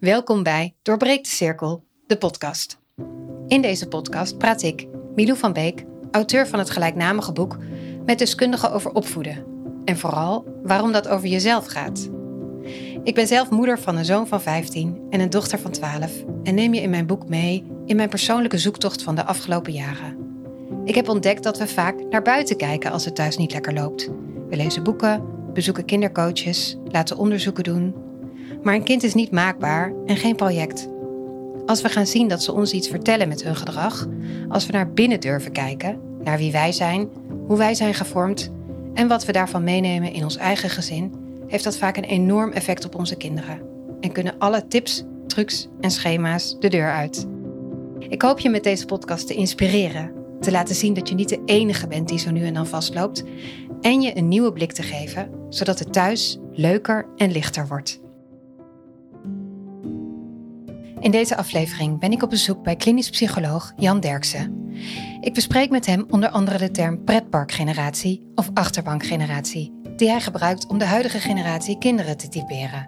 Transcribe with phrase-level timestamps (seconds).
[0.00, 2.78] Welkom bij Doorbreek de Cirkel, de podcast.
[3.46, 7.56] In deze podcast praat ik, Milou van Beek, auteur van het gelijknamige boek,
[8.04, 9.44] met deskundigen over opvoeden.
[9.84, 12.10] En vooral waarom dat over jezelf gaat.
[13.02, 16.12] Ik ben zelf moeder van een zoon van 15 en een dochter van 12
[16.42, 20.16] en neem je in mijn boek mee in mijn persoonlijke zoektocht van de afgelopen jaren.
[20.84, 24.10] Ik heb ontdekt dat we vaak naar buiten kijken als het thuis niet lekker loopt.
[24.48, 28.07] We lezen boeken, bezoeken kindercoaches, laten onderzoeken doen.
[28.62, 30.88] Maar een kind is niet maakbaar en geen project.
[31.66, 34.06] Als we gaan zien dat ze ons iets vertellen met hun gedrag,
[34.48, 37.08] als we naar binnen durven kijken, naar wie wij zijn,
[37.46, 38.50] hoe wij zijn gevormd
[38.94, 41.12] en wat we daarvan meenemen in ons eigen gezin,
[41.46, 43.60] heeft dat vaak een enorm effect op onze kinderen.
[44.00, 47.26] En kunnen alle tips, trucs en schema's de deur uit.
[48.08, 51.42] Ik hoop je met deze podcast te inspireren, te laten zien dat je niet de
[51.44, 53.24] enige bent die zo nu en dan vastloopt
[53.80, 58.00] en je een nieuwe blik te geven, zodat het thuis leuker en lichter wordt.
[61.00, 64.70] In deze aflevering ben ik op bezoek bij klinisch psycholoog Jan Derksen.
[65.20, 70.78] Ik bespreek met hem onder andere de term pretparkgeneratie of achterbankgeneratie, die hij gebruikt om
[70.78, 72.86] de huidige generatie kinderen te typeren.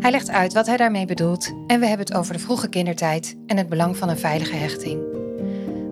[0.00, 3.36] Hij legt uit wat hij daarmee bedoelt en we hebben het over de vroege kindertijd
[3.46, 5.00] en het belang van een veilige hechting.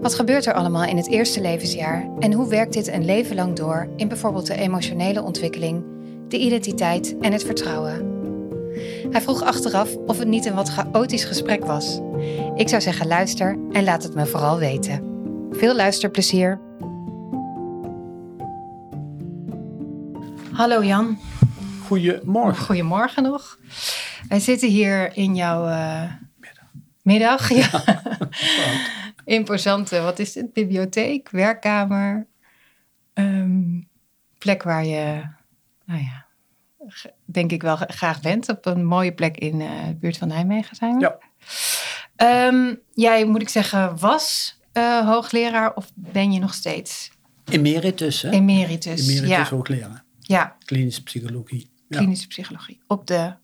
[0.01, 3.57] Wat gebeurt er allemaal in het eerste levensjaar en hoe werkt dit een leven lang
[3.57, 5.85] door in bijvoorbeeld de emotionele ontwikkeling,
[6.29, 8.16] de identiteit en het vertrouwen?
[9.11, 12.01] Hij vroeg achteraf of het niet een wat chaotisch gesprek was.
[12.55, 15.15] Ik zou zeggen luister en laat het me vooral weten.
[15.51, 16.61] Veel luisterplezier.
[20.53, 21.19] Hallo Jan.
[21.87, 22.65] Goedemorgen.
[22.65, 23.59] Goedemorgen nog.
[24.29, 26.69] Wij zitten hier in jouw uh, middag.
[27.03, 27.85] middag ja.
[29.25, 30.53] Imposante, wat is het?
[30.53, 32.27] Bibliotheek, werkkamer.
[33.15, 33.89] Um,
[34.39, 35.23] plek waar je,
[35.85, 36.27] nou ja,
[37.37, 38.49] denk ik wel graag bent.
[38.49, 41.01] Op een mooie plek in uh, de buurt van Nijmegen zijn we.
[41.01, 41.19] Ja.
[42.47, 47.11] Um, jij, moet ik zeggen, was uh, hoogleraar of ben je nog steeds?
[47.45, 48.31] Emeritus, hè?
[48.31, 49.49] Emeritus, Emeritus ja.
[49.49, 50.05] hoogleraar.
[50.21, 50.57] Ja.
[50.65, 51.71] Klinische psychologie.
[51.89, 51.97] Ja.
[51.99, 52.81] Klinische psychologie.
[52.87, 53.35] Op de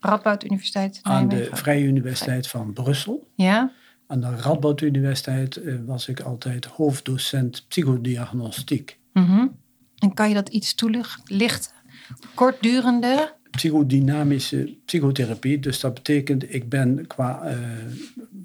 [0.00, 1.50] Radboud Universiteit Aan Nijmegen.
[1.50, 3.28] de Vrije Universiteit van Brussel.
[3.34, 3.72] Ja?
[4.06, 8.98] Aan de Radboud Universiteit uh, was ik altijd hoofddocent psychodiagnostiek.
[9.12, 9.58] Mm -hmm.
[9.98, 11.72] En kan je dat iets toelichten?
[12.34, 13.38] Kortdurende?
[13.50, 15.58] Psychodynamische psychotherapie.
[15.58, 17.58] Dus dat betekent, ik ben qua, uh,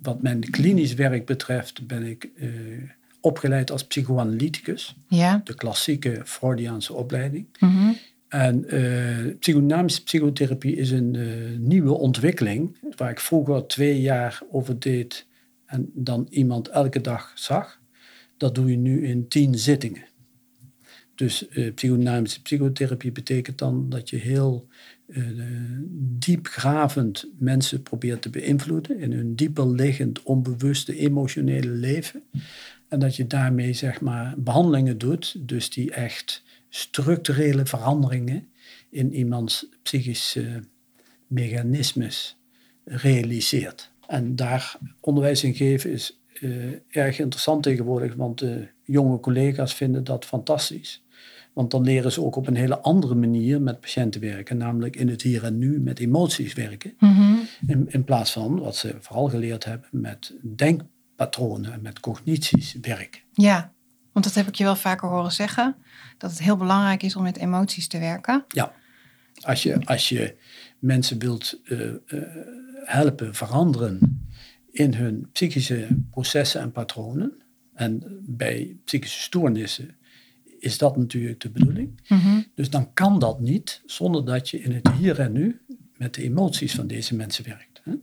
[0.01, 2.49] wat mijn klinisch werk betreft, ben ik uh,
[3.21, 4.95] opgeleid als psychoanalyticus.
[5.07, 5.41] Ja.
[5.43, 7.47] De klassieke Freudiaanse opleiding.
[7.59, 7.97] Mm -hmm.
[8.27, 11.17] En uh, psychodynamische psychotherapie is een
[11.67, 15.25] nieuwe ontwikkeling, waar ik vroeger twee jaar over deed
[15.65, 17.79] en dan iemand elke dag zag.
[18.37, 20.03] Dat doe je nu in tien zittingen.
[21.15, 24.67] Dus uh, psychodynamische psychotherapie betekent dan dat je heel
[26.19, 32.23] diepgravend mensen probeert te beïnvloeden in hun dieper liggend, onbewuste, emotionele leven.
[32.87, 38.47] En dat je daarmee zeg maar behandelingen doet, dus die echt structurele veranderingen
[38.89, 40.63] in iemands psychische
[41.27, 42.37] mechanismes
[42.83, 43.91] realiseert.
[44.07, 50.03] En daar onderwijs in geven is uh, erg interessant tegenwoordig, want de jonge collega's vinden
[50.03, 51.03] dat fantastisch.
[51.55, 55.09] Want dan leren ze ook op een hele andere manier met patiënten werken, namelijk in
[55.09, 56.93] het hier en nu met emoties werken.
[56.99, 57.47] Mm -hmm.
[57.67, 63.21] in, in, plaats van wat ze vooral geleerd hebben met denkpatronen en met cognities werken.
[63.33, 63.73] Ja,
[64.11, 65.75] want dat heb ik je wel vaker horen zeggen,
[66.17, 68.45] dat het heel belangrijk is om met emoties te werken.
[68.47, 68.73] Ja,
[69.41, 70.35] als je, als je
[70.79, 72.21] mensen wilt uh, uh,
[72.83, 74.25] helpen veranderen
[74.71, 77.43] in hun psychische processen en patronen,
[77.73, 79.95] en bij psychische stoornissen
[80.65, 82.01] is dat natuurlijk de bedoeling.
[82.07, 82.45] Mm -hmm.
[82.55, 85.61] Dus dan kan dat niet zonder dat je in het hier en nu
[85.97, 87.81] met de emoties van deze mensen werkt.
[87.83, 87.93] Hè?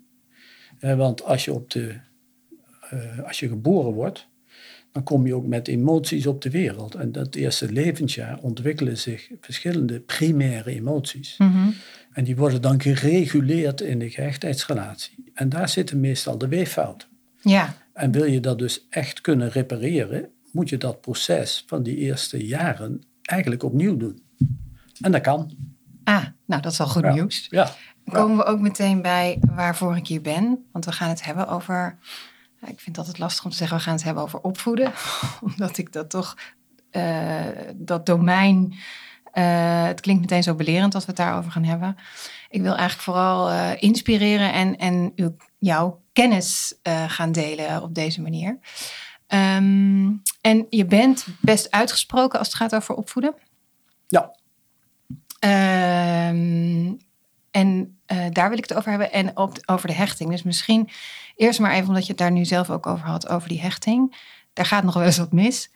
[0.79, 1.95] Eh, want als je, op de,
[2.95, 4.29] uh, als je geboren wordt,
[4.93, 6.95] dan kom je ook met emoties op de wereld.
[6.95, 11.35] En dat eerste levensjaar ontwikkelen zich verschillende primaire emoties.
[11.39, 11.75] Mm -hmm.
[12.13, 15.25] En die worden dan gereguleerd in de gehechtheidsrelatie.
[15.35, 17.09] En daar zitten meestal de weeffouten.
[17.41, 17.77] Ja.
[17.93, 22.47] En wil je dat dus echt kunnen repareren, moet je dat proces van die eerste
[22.47, 24.23] jaren eigenlijk opnieuw doen.
[25.01, 25.57] En dat kan.
[26.05, 27.13] Ah, nou dat is al goed ja.
[27.13, 27.47] nieuws.
[27.51, 27.71] Ja.
[28.05, 30.67] Dan komen we ook meteen bij waarvoor ik hier ben.
[30.73, 31.99] Want we gaan het hebben over.
[32.61, 34.93] Ik vind het altijd lastig om te zeggen, we gaan het hebben over opvoeden.
[35.53, 36.37] Omdat ik dat toch,
[36.91, 37.41] uh,
[37.75, 38.75] dat domein.
[39.35, 41.97] Uh, het klinkt meteen zo belerend als we het daarover gaan hebben.
[42.51, 46.75] Ik wil eigenlijk vooral uh, inspireren en, en uw, jouw kennis
[47.07, 48.59] gaan delen op deze manier.
[49.35, 53.35] Um, en je bent best uitgesproken als het gaat over opvoeden.
[54.09, 54.37] Ja.
[56.29, 56.99] Um,
[57.51, 59.13] en uh, daar wil ik het over hebben.
[59.13, 60.31] En op, over de hechting.
[60.31, 60.91] Dus misschien
[61.37, 64.17] eerst maar even, omdat je het daar nu zelf ook over had, over die hechting.
[64.53, 65.71] Daar gaat nog wel eens wat mis.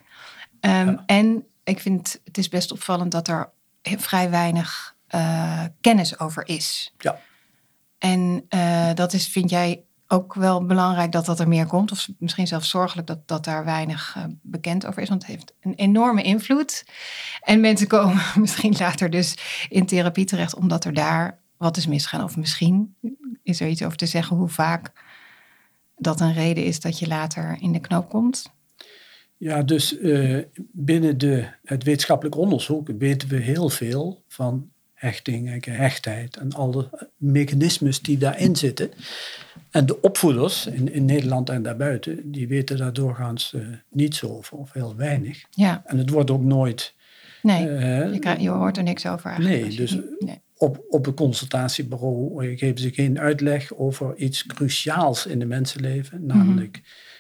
[0.61, 1.03] Um, ja.
[1.07, 3.51] En ik vind het is best opvallend dat er
[3.83, 6.95] vrij weinig uh, kennis over is.
[6.99, 7.19] Ja.
[7.99, 11.93] En uh, dat is, vind jij ook wel belangrijk dat dat er meer komt?
[11.93, 15.09] Of misschien zelfs zorgelijk dat, dat daar weinig uh, bekend over is?
[15.09, 16.85] Want het heeft een enorme invloed.
[17.41, 19.37] En mensen komen misschien later dus
[19.69, 22.25] in therapie terecht omdat er daar wat is misgaan.
[22.25, 22.97] Of misschien
[23.43, 24.93] is er iets over te zeggen hoe vaak
[25.97, 28.55] dat een reden is dat je later in de knoop komt.
[29.37, 30.43] Ja, dus uh,
[30.73, 37.09] binnen de, het wetenschappelijk onderzoek weten we heel veel van hechting en gehechtheid en alle
[37.17, 38.91] mechanismes die daarin zitten.
[39.71, 44.57] En de opvoeders in, in Nederland en daarbuiten, die weten daar doorgaans uh, niets over
[44.57, 45.45] of heel weinig.
[45.51, 45.83] Ja.
[45.87, 46.95] En het wordt ook nooit.
[47.43, 49.61] Nee, uh, je, hoort er niks over eigenlijk.
[49.61, 50.41] Nee, dus nee.
[50.57, 56.77] Op, op een consultatiebureau geven ze geen uitleg over iets cruciaals in de mensenleven, namelijk.
[56.77, 57.15] Mm -hmm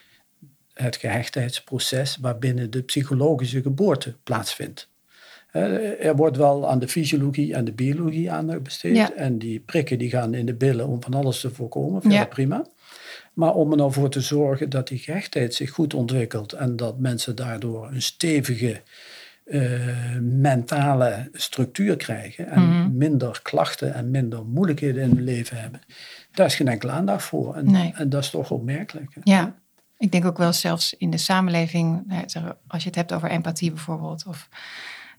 [0.76, 4.88] het gehechtheidsproces waarbinnen de psychologische geboorte plaatsvindt.
[6.00, 8.96] Er wordt wel aan de fysiologie en de biologie aandacht besteed.
[8.96, 9.12] Ja.
[9.12, 12.00] En die prikken die gaan in de billen om van alles te voorkomen.
[12.00, 12.24] Verder ja.
[12.24, 12.66] prima.
[13.32, 16.98] Maar om er nou voor te zorgen dat die gehechtheid zich goed ontwikkelt en dat
[16.98, 18.82] mensen daardoor een stevige
[19.46, 22.96] uh, mentale structuur krijgen en mm -hmm.
[22.96, 25.80] minder klachten en minder moeilijkheden in hun leven hebben,
[26.32, 27.54] daar is geen enkele aandacht voor.
[27.54, 27.92] En, nee.
[27.94, 29.14] en dat is toch opmerkelijk.
[29.14, 29.20] Hè?
[29.24, 29.54] Ja.
[29.98, 32.24] Ik denk ook wel zelfs in de samenleving, nou
[32.66, 34.48] als je het hebt over empathie bijvoorbeeld, of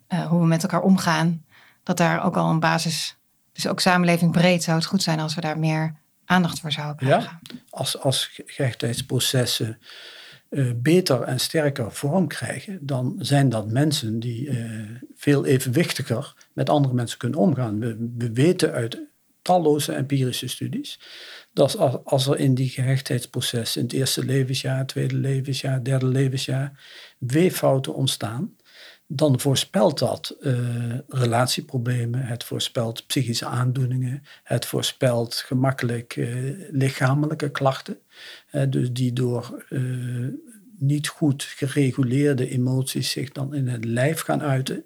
[0.09, 1.45] uh, hoe we met elkaar omgaan,
[1.83, 3.17] dat daar ook al een basis,
[3.51, 5.95] dus ook samenleving breed zou het goed zijn als we daar meer
[6.25, 7.39] aandacht voor zouden krijgen.
[7.41, 9.79] Ja, als, als gehechtheidsprocessen
[10.49, 14.81] uh, beter en sterker vorm krijgen, dan zijn dat mensen die uh,
[15.15, 17.79] veel evenwichtiger met andere mensen kunnen omgaan.
[17.79, 18.99] We, we weten uit
[19.41, 20.99] talloze empirische studies
[21.53, 26.71] dat als, als er in die gehechtheidsprocessen in het eerste levensjaar, tweede levensjaar, derde levensjaar
[27.17, 28.55] weeffouten ontstaan,
[29.07, 30.59] dan voorspelt dat uh,
[31.07, 36.27] relatieproblemen, het voorspelt psychische aandoeningen, het voorspelt gemakkelijk uh,
[36.71, 37.97] lichamelijke klachten,
[38.51, 39.65] uh, dus die door
[40.79, 44.85] niet goed gereguleerde emoties zich dan in het lijf gaan uiten.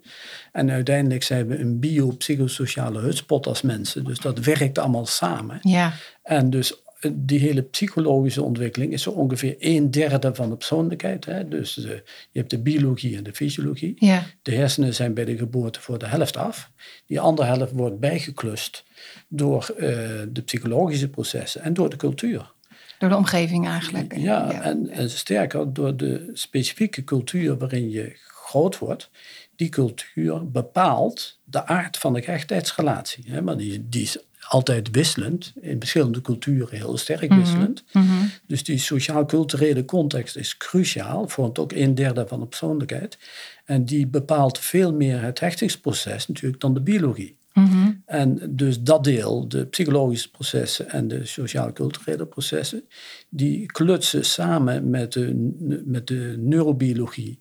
[0.52, 4.04] En uiteindelijk zijn we een biopsychosociale hutspot als mensen.
[4.04, 5.58] Dus dat werkt allemaal samen.
[5.62, 5.92] Ja.
[6.22, 6.81] En dus eh,
[7.12, 11.24] die hele psychologische ontwikkeling is zo ongeveer een derde van de persoonlijkheid.
[11.24, 11.48] Hè?
[11.48, 13.94] Dus de, je hebt de biologie en de fysiologie.
[13.98, 14.22] Ja.
[14.42, 16.70] De hersenen zijn bij de geboorte voor de helft af.
[17.06, 18.84] Die andere helft wordt bijgeklust
[19.28, 19.88] door uh,
[20.28, 22.52] de psychologische processen en door de cultuur.
[22.98, 24.16] Door de omgeving eigenlijk.
[24.16, 24.62] Ja, ja.
[24.62, 29.10] En, en sterker, door de specifieke cultuur waarin je groot wordt.
[29.56, 33.24] Die cultuur bepaalt de aard van de gehechtheidsrelatie.
[33.26, 33.42] Hè?
[33.42, 34.18] Maar die, die is
[34.52, 37.38] altijd wisselend, in verschillende culturen heel sterk Mhm.
[37.38, 37.84] wisselend.
[37.90, 38.30] -hmm.
[38.46, 43.18] Dus die sociaal-culturele context is cruciaal, vormt ook een derde van de persoonlijkheid.
[43.64, 47.36] En die bepaalt veel meer het hechtingsproces natuurlijk dan de biologie.
[47.52, 48.02] -hmm.
[48.06, 52.82] En dus dat deel, de psychologische processen en de sociaal-culturele processen,
[53.28, 55.52] die klutsen samen met de,
[55.84, 57.40] met de neurobiologie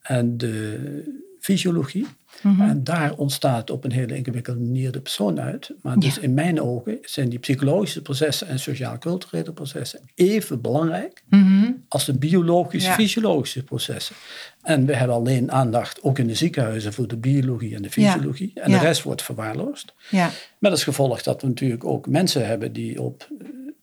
[0.00, 2.02] en de fysiologie.
[2.42, 2.48] Mhm.
[2.48, 2.68] Mm -hmm.
[2.70, 5.70] En daar ontstaat op een hele ingewikkelde manier de persoon uit.
[5.82, 6.20] Maar dus Ja.
[6.22, 11.70] in mijn ogen zijn die psychologische processen en sociaal-culturele processen even belangrijk Mhm.
[11.88, 13.64] als de biologisch-fysiologische Ja.
[13.64, 14.14] processen.
[14.62, 18.10] En we hebben alleen aandacht, ook in de ziekenhuizen, voor de biologie en de Ja.
[18.12, 18.50] fysiologie.
[18.54, 19.94] En de rest wordt verwaarloosd.
[20.10, 20.30] Ja.
[20.58, 23.28] Met als gevolg dat we natuurlijk ook mensen hebben die op,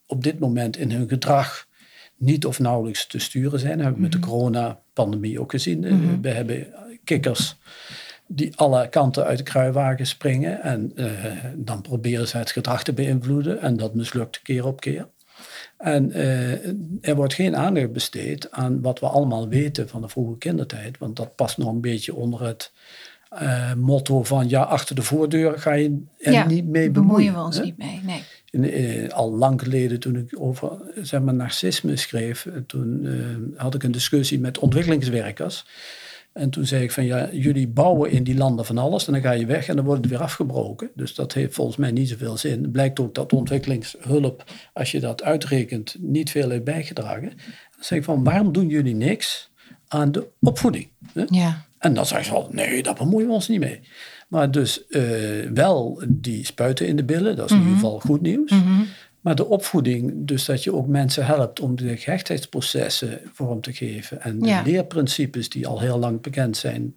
[0.07, 1.67] op dit moment in hun gedrag
[2.17, 3.71] niet of nauwelijks te sturen zijn.
[3.77, 5.83] Dat hebben we met de coronapandemie ook gezien.
[5.83, 6.21] Eh, Mhm.
[6.21, 6.67] We hebben
[7.05, 7.55] kikkers
[8.27, 10.61] die alle kanten uit de kruiwagen springen.
[10.61, 11.05] En eh,
[11.55, 13.61] dan proberen ze het gedrag te beïnvloeden.
[13.61, 15.07] En dat mislukt keer op keer.
[15.77, 16.67] En eh,
[17.01, 20.97] er wordt geen aandacht besteed aan wat we allemaal weten van de vroege kindertijd.
[20.97, 22.71] Want dat past nog een beetje onder het
[23.29, 27.33] eh, motto van ja, achter de voordeur ga je er Ja, niet mee Bemoeien bemoeien.
[27.33, 27.63] we ons hè?
[27.63, 28.01] niet mee.
[28.03, 28.23] Nee.
[28.49, 30.71] In, al lang geleden toen ik over
[31.01, 33.07] zeg maar, narcisme schreef, toen
[33.55, 35.65] had ik een discussie met ontwikkelingswerkers.
[36.37, 39.21] En toen zei ik van ja, jullie bouwen in die landen van alles en dan
[39.21, 40.89] ga je weg en dan wordt het weer afgebroken.
[40.95, 42.61] Dus dat heeft volgens mij niet zoveel zin.
[42.61, 47.29] Het blijkt ook dat ontwikkelingshulp, als je dat uitrekent, niet veel heeft bijgedragen.
[47.29, 49.49] Dan zeg ik van waarom doen jullie niks
[49.87, 50.87] aan de opvoeding?
[51.13, 51.23] Hè?
[51.27, 51.65] Ja.
[51.77, 53.79] En dan zeggen ze wel, nee, daar bemoeien we ons niet mee.
[54.27, 55.01] Maar dus eh,
[55.53, 58.51] wel die spuiten in de billen, dat is in ieder geval goed nieuws.
[58.51, 58.81] Mhm.
[59.25, 64.21] Maar de opvoeding, dus dat je ook mensen helpt om de gehechtheidsprocessen vorm te geven.
[64.21, 64.61] En de Ja.
[64.61, 66.95] leerprincipes die al heel lang bekend zijn,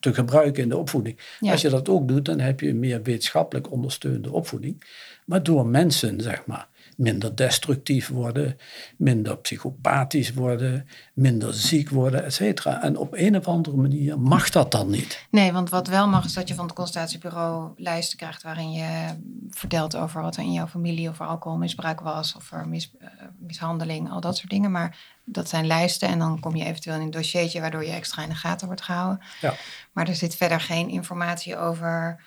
[0.00, 1.18] te gebruiken in de opvoeding.
[1.40, 1.52] Ja.
[1.52, 4.82] Als je dat ook doet, dan heb je een meer wetenschappelijk ondersteunde opvoeding.
[5.26, 6.68] Waardoor mensen, zeg maar,
[7.00, 8.58] minder destructief worden,
[8.96, 12.82] minder psychopathisch worden, minder ziek worden, et cetera.
[12.82, 15.26] En op een of andere manier mag dat dan niet.
[15.30, 19.16] Nee, want wat wel mag is dat je van het consultatiebureau lijsten krijgt waarin je
[19.50, 23.08] vertelt over wat er in jouw familie of er alcoholmisbruik was of er mis, uh,
[23.38, 24.70] mishandeling, al dat soort dingen.
[24.70, 28.22] Maar dat zijn lijsten en dan kom je eventueel in een dossiertje waardoor je extra
[28.22, 29.20] in de gaten wordt gehouden.
[29.40, 29.54] Ja.
[29.92, 32.22] Maar er zit verder geen informatie over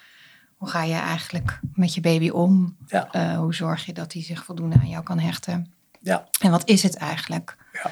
[0.57, 2.77] hoe ga je eigenlijk met je baby om?
[2.87, 3.07] Ja.
[3.11, 5.73] Uh, hoe zorg je dat hij zich voldoende aan jou kan hechten?
[6.01, 6.27] Ja.
[6.39, 7.57] En wat is het eigenlijk?
[7.83, 7.91] Ja.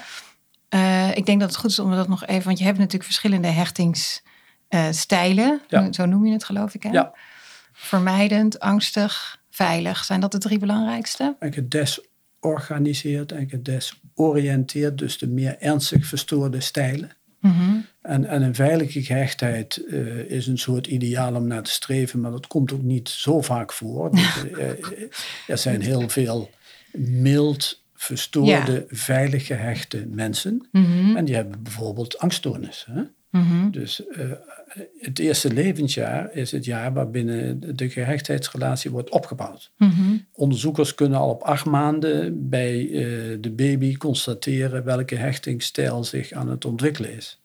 [0.70, 3.06] Uh, ik denk dat het goed is om dat nog even, want je hebt natuurlijk
[3.06, 5.62] verschillende hechtingsstijlen.
[5.68, 5.92] Ja.
[5.92, 6.84] Zo noem je het, geloof ik.
[6.84, 6.90] Hè?
[6.90, 7.14] Ja.
[7.74, 10.04] Vermijdend, angstig, veilig.
[10.04, 11.36] Zijn dat de drie belangrijkste?
[11.40, 17.12] En gedesorganiseerd en gedesoriënteerd, dus de meer ernstig verstoorde stijlen.
[17.42, 17.78] Mhm.
[18.02, 22.32] En, en een veilige gehechtheid eh, is een soort ideaal om naar te streven, maar
[22.32, 24.12] dat komt ook niet zo vaak voor.
[24.16, 24.70] Dus, eh,
[25.48, 26.50] er zijn heel veel
[26.94, 28.96] mild verstoorde, Ja.
[28.98, 30.68] veilig gehechte mensen.
[30.72, 31.16] Mhm.
[31.18, 32.94] En die hebben bijvoorbeeld angststoornissen.
[32.94, 33.04] Hè?
[33.40, 33.70] Mhm.
[33.72, 34.32] Dus eh,
[35.00, 39.72] het eerste levensjaar is het jaar waarbinnen de gehechtheidsrelatie wordt opgebouwd.
[39.78, 40.18] Mhm.
[40.34, 46.50] Onderzoekers kunnen al op acht maanden bij eh, de baby constateren welke hechtingsstijl zich aan
[46.50, 47.42] het ontwikkelen is.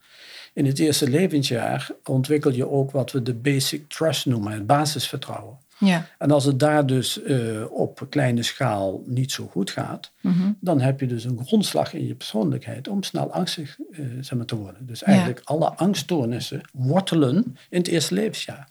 [0.54, 5.59] In het eerste levensjaar ontwikkel je ook wat we de basic trust noemen, het basisvertrouwen.
[5.78, 6.09] Ja.
[6.18, 10.52] En als het daar dus eh, op kleine schaal niet zo goed gaat, Mhm.
[10.61, 14.47] dan heb je dus een grondslag in je persoonlijkheid om snel angstig eh, zeg maar,
[14.47, 14.87] te worden.
[14.87, 18.68] Dus eigenlijk alle angststoornissen wortelen in het eerste levensjaar.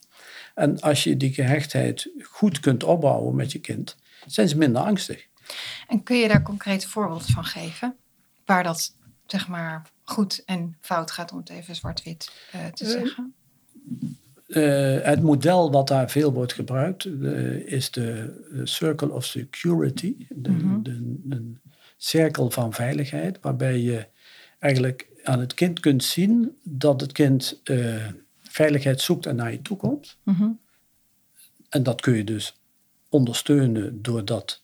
[0.55, 3.95] En als je die gehechtheid goed kunt opbouwen met je kind,
[4.25, 5.27] zijn ze minder angstig.
[5.87, 7.95] En kun je daar concreet voorbeeld van geven?
[8.45, 8.95] Waar dat
[9.25, 13.33] zeg maar goed en fout gaat, om het even zwart-wit eh, te zeggen?
[14.45, 20.15] Eh, het model wat daar veel wordt gebruikt eh, is de eh, Circle of Security,
[20.29, 20.81] de, Mhm.
[20.81, 20.91] de,
[21.29, 21.59] een
[21.97, 24.07] cirkel van veiligheid, waarbij je
[24.59, 27.61] eigenlijk aan het kind kunt zien dat het kind
[28.41, 30.17] veiligheid zoekt en naar je toe komt.
[30.23, 30.47] Mhm.
[31.69, 32.55] En dat kun je dus
[33.09, 34.61] ondersteunen door dat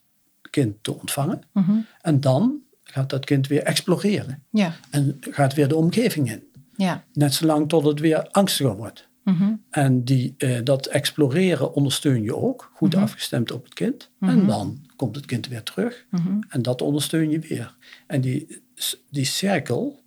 [0.49, 1.41] kind te ontvangen.
[1.51, 1.71] Mhm.
[2.01, 6.43] En dan gaat dat kind weer exploreren Ja, en gaat weer de omgeving in.
[6.75, 7.03] ja.
[7.13, 9.09] Net zolang tot het weer angstiger wordt.
[9.23, 9.53] Mhm.
[9.69, 13.03] En die, eh, dat exploreren ondersteun je ook, goed Mhm.
[13.03, 14.09] afgestemd op het kind.
[14.17, 14.31] Mhm.
[14.31, 16.05] En dan komt het kind weer terug
[16.49, 17.75] en dat ondersteun je weer.
[18.07, 18.61] En die,
[19.09, 19.99] die cirkel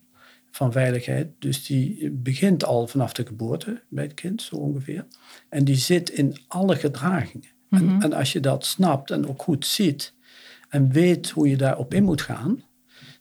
[0.50, 5.06] van veiligheid, dus die begint al vanaf de geboorte bij het kind, zo ongeveer.
[5.48, 7.48] En die zit in alle gedragingen.
[7.70, 10.14] En, en als je dat snapt en ook goed ziet
[10.68, 12.62] en weet hoe je daarop in moet gaan,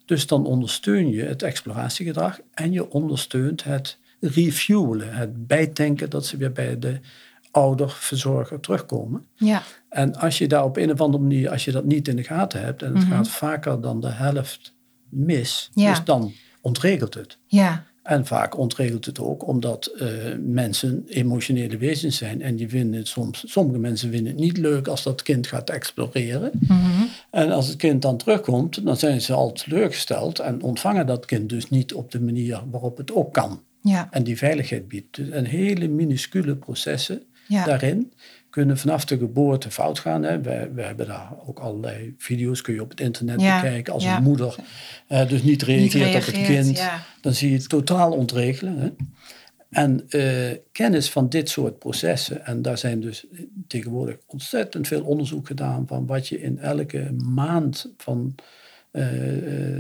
[0.05, 6.37] dus dan ondersteun je het exploratiegedrag en je ondersteunt het refuelen, het bijtanken dat ze
[6.37, 6.99] weer bij de
[7.51, 9.25] ouder, verzorger terugkomen.
[9.35, 12.15] Ja, En als je daar op een of andere manier, als je dat niet in
[12.15, 13.11] de gaten hebt, en het Mhm.
[13.13, 14.73] gaat vaker dan de helft
[15.09, 15.89] mis, Ja.
[15.89, 17.37] dus dan ontregelt het.
[17.47, 20.07] ja, En vaak ontregelt het ook omdat eh,
[20.39, 22.41] mensen emotionele wezens zijn.
[22.41, 25.69] En die vinden het soms, sommige mensen vinden het niet leuk als dat kind gaat
[25.69, 26.51] exploreren.
[26.67, 27.01] Mhm.
[27.31, 31.49] En als het kind dan terugkomt, dan zijn ze al teleurgesteld en ontvangen dat kind
[31.49, 33.61] dus niet op de manier waarop het ook kan.
[33.83, 35.15] Ja, En die veiligheid biedt.
[35.15, 37.65] Dus een hele minuscule processen ja.
[37.65, 38.13] daarin
[38.49, 40.23] kunnen vanaf de geboorte fout gaan.
[40.23, 40.41] Hè.
[40.41, 43.93] We, we hebben daar ook allerlei video's, kun je op het internet Ja, bekijken.
[43.93, 44.55] Als een moeder
[45.07, 46.83] eh, dus niet reageert, Niet op het kind,
[47.21, 48.77] dan zie je het totaal ontregelen.
[48.77, 48.89] Hè.
[49.69, 53.25] En eh, kennis van dit soort processen, en daar zijn dus
[53.67, 58.35] tegenwoordig ontzettend veel onderzoek gedaan van wat je in elke maand van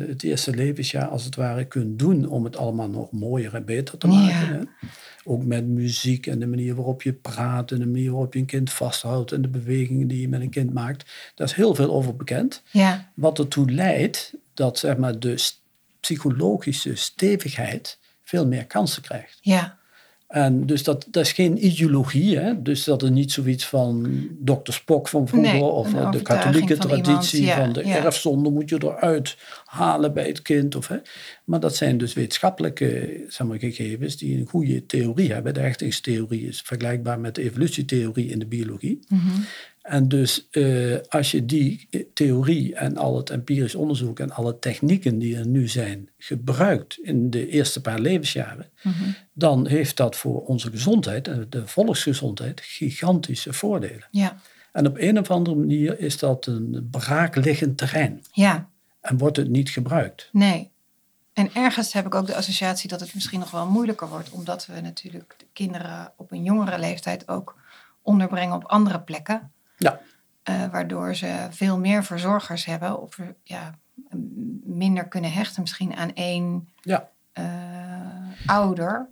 [0.07, 3.97] het eerste levensjaar als het ware kunt doen om het allemaal nog mooier en beter
[3.97, 4.47] te maken.
[4.47, 4.87] Hè.
[5.25, 8.45] Ook met muziek en de manier waarop je praat en de manier waarop je een
[8.45, 11.11] kind vasthoudt en de bewegingen die je met een kind maakt.
[11.35, 12.63] Daar is heel veel over bekend.
[12.71, 15.49] Ja, Wat ertoe leidt dat zeg maar, de
[15.99, 19.37] psychologische stevigheid veel meer kansen krijgt.
[19.41, 19.77] ja,
[20.33, 22.61] En dus dat, dat is geen ideologie, hè?
[22.61, 26.87] dus dat is niet zoiets van dokter Spock van vroeger Nee, of de katholieke van
[26.87, 28.03] traditie iemand, ja, van de ja.
[28.03, 30.75] erfzonde moet je eruit halen bij het kind.
[30.75, 30.97] Of, hè?
[31.43, 35.53] Maar dat zijn dus wetenschappelijke zeg maar, gegevens die een goede theorie hebben.
[35.53, 38.99] De hechtingstheorie is vergelijkbaar met de evolutietheorie in de biologie.
[39.07, 39.21] Mhm.
[39.83, 45.19] En dus eh, als je die theorie en al het empirisch onderzoek en alle technieken
[45.19, 49.03] die er nu zijn gebruikt in de eerste paar levensjaren, Mhm.
[49.33, 54.07] dan heeft dat voor onze gezondheid en de volksgezondheid gigantische voordelen.
[54.11, 54.37] ja,
[54.71, 58.69] En op een of andere manier is dat een braakliggend terrein ja.
[59.01, 60.29] en wordt het niet gebruikt.
[60.31, 60.71] Nee.
[61.33, 64.65] En ergens heb ik ook de associatie dat het misschien nog wel moeilijker wordt, omdat
[64.65, 67.55] we natuurlijk de kinderen op een jongere leeftijd ook
[68.01, 69.51] onderbrengen op andere plekken.
[69.83, 70.01] Ja,
[70.43, 73.79] eh, waardoor ze veel meer verzorgers hebben of ja,
[74.63, 77.09] minder kunnen hechten misschien aan één ja.
[77.39, 77.45] uh,
[78.45, 79.09] ouder.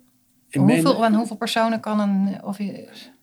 [0.50, 2.58] Hoeveel, aan hoeveel personen kan een, of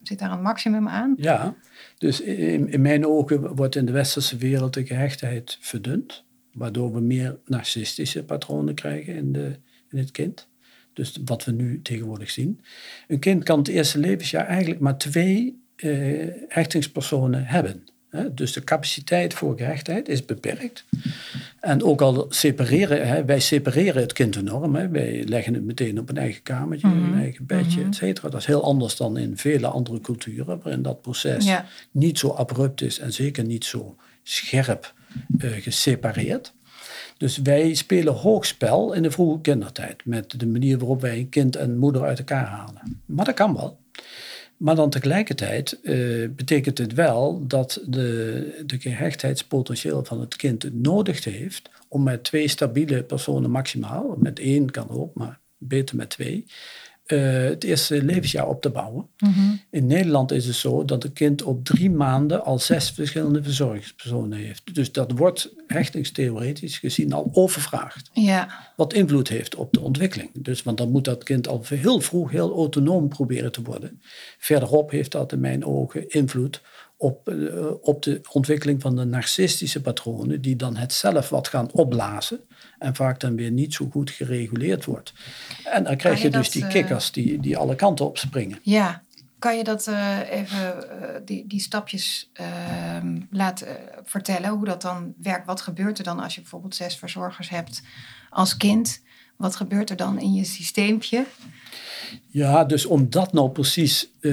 [0.01, 1.13] zit daar een maximum aan?
[1.17, 1.55] Ja,
[1.97, 6.99] dus in, in mijn ogen wordt in de westerse wereld de gehechtheid verdund, waardoor we
[6.99, 10.47] meer narcistische patronen krijgen in, de, in het kind.
[10.93, 12.61] Dus wat we nu tegenwoordig zien.
[13.07, 15.58] Een kind kan het eerste levensjaar eigenlijk maar twee
[16.48, 17.83] hechtingspersonen hebben.
[18.31, 20.83] Dus de capaciteit voor gehechtheid is beperkt.
[21.59, 24.75] En ook al separeren, hè, wij separeren het kind enorm.
[24.75, 24.89] Hè.
[24.89, 27.19] Wij leggen het meteen op een eigen kamertje, een mhm.
[27.19, 28.29] eigen bedje, mm et cetera.
[28.29, 31.51] Dat is heel anders dan in vele andere culturen, waarin dat proces
[31.91, 34.93] niet zo abrupt is en zeker niet zo scherp
[35.38, 36.53] uh, gesepareerd.
[37.17, 41.55] Dus wij spelen hoogspel in de vroege kindertijd met de manier waarop wij een kind
[41.55, 43.01] en moeder uit elkaar halen.
[43.05, 43.79] Maar dat kan wel.
[44.59, 50.73] Maar dan tegelijkertijd uh, betekent het wel dat de, de gehechtheidspotentieel van het kind het
[50.73, 56.09] nodig heeft om met twee stabiele personen maximaal, met één kan ook, maar beter met
[56.09, 56.45] twee,
[57.11, 59.07] uh, het eerste levensjaar op te bouwen.
[59.17, 59.39] Mhm.
[59.69, 64.37] In Nederland is het zo dat een kind op drie maanden al zes verschillende verzorgingspersonen
[64.37, 64.75] heeft.
[64.75, 68.09] Dus dat wordt hechtingstheoretisch gezien al overvraagd.
[68.13, 68.71] Ja.
[68.75, 70.29] Wat invloed heeft op de ontwikkeling.
[70.33, 74.01] Dus, want dan moet dat kind al heel vroeg heel autonoom proberen te worden.
[74.37, 76.61] Verderop heeft dat in mijn ogen invloed
[76.97, 81.71] op, uh, op de ontwikkeling van de narcistische patronen, die dan het zelf wat gaan
[81.71, 82.39] opblazen
[82.79, 85.13] en vaak dan weer niet zo goed gereguleerd wordt.
[85.63, 88.59] En dan krijg je, dus die eh, kikkers die, die alle kanten op springen.
[88.62, 89.01] Ja,
[89.39, 90.75] kan je dat uh, even,
[91.25, 93.67] die, die stapjes ehm, laten
[94.03, 95.45] vertellen, hoe dat dan werkt?
[95.45, 97.81] Wat gebeurt er dan als je bijvoorbeeld zes verzorgers hebt
[98.29, 99.01] als kind?
[99.36, 101.25] Wat gebeurt er dan in je systeempje?
[102.27, 104.31] Ja, dus om dat nou precies eh,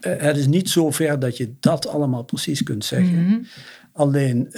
[0.00, 3.24] het is niet zover dat je dat allemaal precies kunt zeggen.
[3.24, 3.42] Mhm.
[3.92, 4.50] Alleen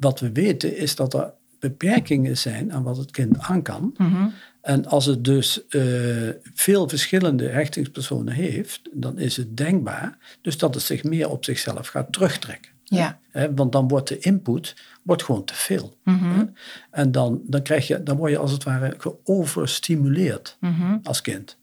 [0.00, 1.32] wat we weten is dat er
[1.68, 3.94] beperkingen zijn aan wat het kind aan kan.
[3.96, 4.26] Mhm.
[4.60, 10.74] En als het dus uh, veel verschillende hechtingspersonen heeft, dan is het denkbaar dus dat
[10.74, 12.74] het zich meer op zichzelf gaat terugtrekken.
[12.88, 13.18] Ja.
[13.54, 15.96] want dan wordt de input wordt gewoon te veel.
[16.04, 16.44] Mhm.
[16.90, 20.96] En dan, dan, krijg je, dan word je als het ware geoverstimuleerd mhm.
[21.02, 21.56] als kind.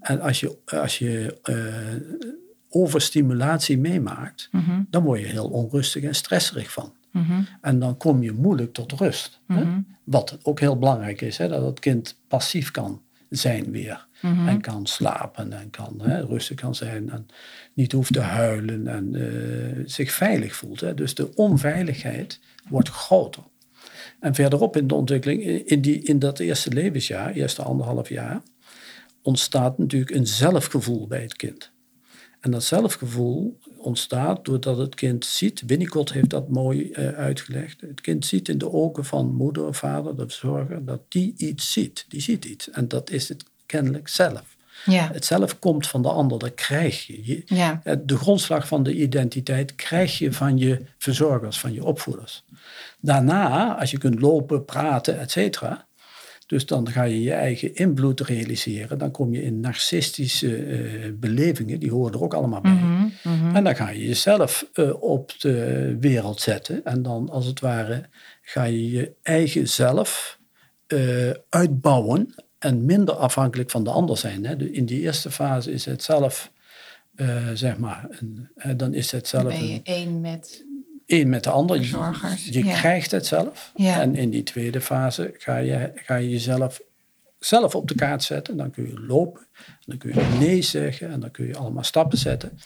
[0.00, 2.34] En als je, als je uh,
[2.68, 4.50] overstimulatie meemaakt,
[4.90, 6.92] dan word je heel onrustig en stresserig van.
[7.60, 9.40] En dan kom je moeilijk tot rust.
[10.04, 14.06] Wat ook heel belangrijk is, hè, dat het kind passief kan zijn weer.
[14.20, 14.48] Mhm.
[14.48, 17.26] En kan slapen en kan hè, rustig kan zijn en
[17.74, 20.80] niet hoeft te huilen en uh, zich veilig voelt.
[20.80, 20.94] Hè.
[20.94, 23.42] Dus de onveiligheid wordt groter.
[24.20, 28.42] En verderop in de ontwikkeling, in, die, in dat eerste levensjaar, eerste anderhalf jaar,
[29.22, 31.70] ontstaat natuurlijk een zelfgevoel bij het kind.
[32.40, 38.00] En dat zelfgevoel ontstaat doordat het kind ziet, Winnicott heeft dat mooi uh, uitgelegd, het
[38.00, 42.04] kind ziet in de ogen van moeder of vader, de verzorger, dat die iets ziet.
[42.08, 42.70] Die ziet iets.
[42.70, 44.56] En dat is het kennelijk zelf.
[44.84, 45.10] Ja.
[45.12, 47.26] Het zelf komt van de ander, dat krijg je.
[47.26, 47.80] je ja.
[48.04, 52.44] De grondslag van de identiteit krijg je van je verzorgers, van je opvoeders.
[53.00, 55.86] Daarna, als je kunt lopen, praten, et cetera,
[56.48, 58.98] dus dan ga je je eigen invloed realiseren.
[58.98, 62.72] Dan kom je in narcistische uh, belevingen, die horen er ook allemaal bij.
[62.72, 63.56] Mhm, mhm.
[63.56, 66.84] En dan ga je jezelf uh, op de wereld zetten.
[66.84, 68.08] En dan als het ware
[68.42, 70.38] ga je je eigen zelf
[70.86, 74.46] uh, uitbouwen en minder afhankelijk van de ander zijn.
[74.46, 74.56] Hè.
[74.56, 76.52] in die eerste fase is het zelf,
[77.54, 79.48] zeg maar, een, dan is het zelf...
[79.48, 80.64] Ben je één met
[81.08, 81.80] één met de ander.
[81.80, 83.72] Je, je krijgt het zelf.
[83.74, 84.00] Ja.
[84.00, 86.80] En in die tweede fase ga je, ga je jezelf
[87.38, 88.56] zelf op de kaart zetten.
[88.56, 89.46] Dan kun je lopen,
[89.84, 92.58] dan kun je nee zeggen en dan kun je allemaal stappen zetten.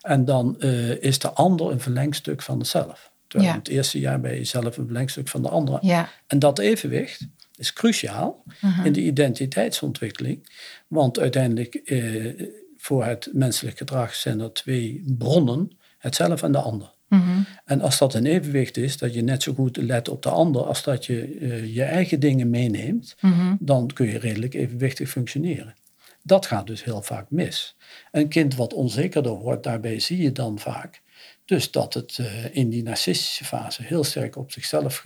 [0.00, 3.12] En dan uh, is de ander een verlengstuk van de zelf.
[3.26, 5.78] Terwijl in het eerste jaar ben je zelf een verlengstuk van de ander.
[5.80, 6.08] Ja.
[6.26, 7.26] En dat evenwicht
[7.56, 8.86] is cruciaal uh-huh.
[8.86, 10.50] in de identiteitsontwikkeling.
[10.88, 16.58] Want uiteindelijk uh, voor het menselijk gedrag zijn er twee bronnen, het zelf en de
[16.58, 16.93] ander.
[17.08, 17.42] Mhm.
[17.64, 20.62] En als dat een evenwicht is, dat je net zo goed let op de ander
[20.62, 23.54] als dat je uh, je eigen dingen meeneemt, mhm.
[23.58, 25.74] dan kun je redelijk evenwichtig functioneren.
[26.22, 27.76] Dat gaat dus heel vaak mis.
[28.10, 31.02] Een kind wat onzekerder wordt, daarbij zie je dan vaak
[31.44, 35.04] dus dat het uh, in die narcistische fase heel sterk op zichzelf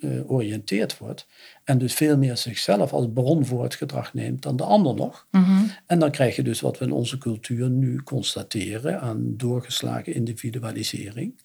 [0.00, 1.26] georiënteerd wordt.
[1.64, 5.26] En dus veel meer zichzelf als bron voor het gedrag neemt dan de ander nog.
[5.30, 5.62] Mhm.
[5.86, 11.42] En dan krijg je dus wat we in onze cultuur nu constateren aan doorgeslagen individualisering.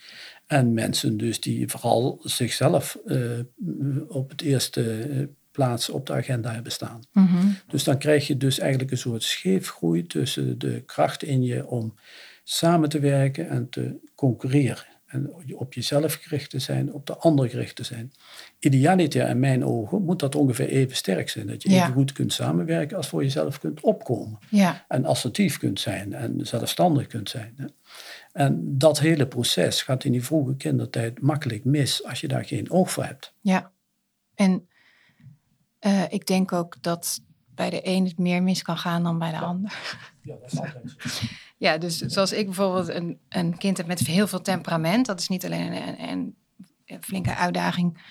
[0.47, 3.39] En mensen dus die vooral zichzelf uh,
[4.07, 7.01] op het eerste plaats op de agenda hebben staan.
[7.11, 7.47] Mhm.
[7.67, 11.93] Dus dan krijg je dus eigenlijk een soort scheefgroei tussen de kracht in je om
[12.47, 14.85] samen te werken en te concurreren.
[15.05, 18.11] En op jezelf gericht te zijn, op de ander gericht te zijn.
[18.59, 21.47] Idealiter in mijn ogen moet dat ongeveer even sterk zijn.
[21.47, 24.39] Dat je even goed kunt samenwerken als voor jezelf kunt opkomen.
[24.49, 24.85] Ja.
[24.87, 27.53] En assertief kunt zijn en zelfstandig kunt zijn.
[27.57, 27.65] Hè.
[28.31, 32.71] En dat hele proces gaat in die vroege kindertijd makkelijk mis als je daar geen
[32.71, 33.33] oog voor hebt.
[33.41, 33.71] Ja,
[34.35, 34.67] en
[35.81, 37.21] uh, ik denk ook dat
[37.55, 39.97] bij de een het meer mis kan gaan dan bij de ander.
[40.21, 40.95] Ja, dat is altijd
[41.57, 45.05] Ja, dus zoals ik bijvoorbeeld een, een kind heb met heel veel temperament.
[45.05, 46.35] Dat is niet alleen een, een,
[46.85, 48.03] een flinke uitdaging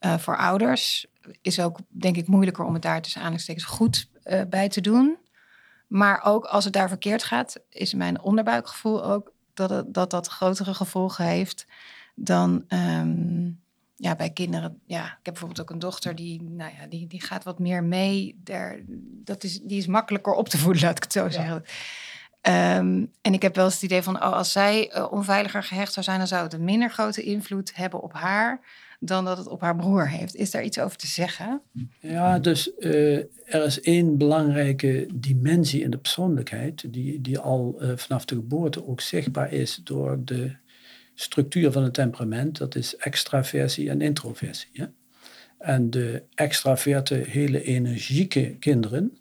[0.00, 1.06] uh, voor ouders.
[1.42, 5.16] Is ook, denk ik, moeilijker om het daar tussen aanhalingstekens goed uh, bij te doen.
[5.86, 10.26] Maar ook als het daar verkeerd gaat, is mijn onderbuikgevoel ook dat het, dat, dat
[10.26, 11.66] grotere gevolgen heeft
[12.14, 13.62] dan um,
[13.96, 14.80] ja, bij kinderen.
[14.86, 17.84] Ja, ik heb bijvoorbeeld ook een dochter die, nou ja, die, die gaat wat meer
[17.84, 18.40] mee.
[18.44, 18.80] Daar,
[19.24, 21.64] dat is, die is makkelijker op te voeden, laat ik het zo zeggen.
[22.46, 25.92] Um, en ik heb wel eens het idee van, oh, als zij uh, onveiliger gehecht
[25.92, 28.60] zou zijn, dan zou het een minder grote invloed hebben op haar
[29.00, 30.34] dan dat het op haar broer heeft.
[30.34, 31.62] Is daar iets over te zeggen?
[31.98, 37.92] Ja, dus uh, er is één belangrijke dimensie in de persoonlijkheid, die, die al uh,
[37.96, 40.56] vanaf de geboorte ook zichtbaar is door de
[41.14, 42.58] structuur van het temperament.
[42.58, 44.88] Dat is extraversie en introversie.
[45.58, 49.18] En de extraverte, hele energieke kinderen,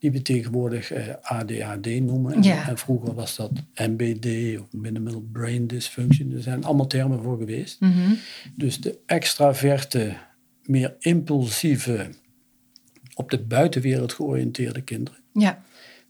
[0.00, 2.42] die we tegenwoordig eh, ADHD noemen.
[2.42, 2.68] Ja.
[2.68, 6.32] En vroeger was dat MBD of minimal brain dysfunction.
[6.32, 7.80] Er zijn allemaal termen voor geweest.
[7.80, 8.18] Mm -hmm.
[8.56, 10.16] Dus de extraverte,
[10.64, 12.10] meer impulsieve,
[13.14, 15.20] op de buitenwereld georiënteerde kinderen.
[15.32, 15.62] Ja.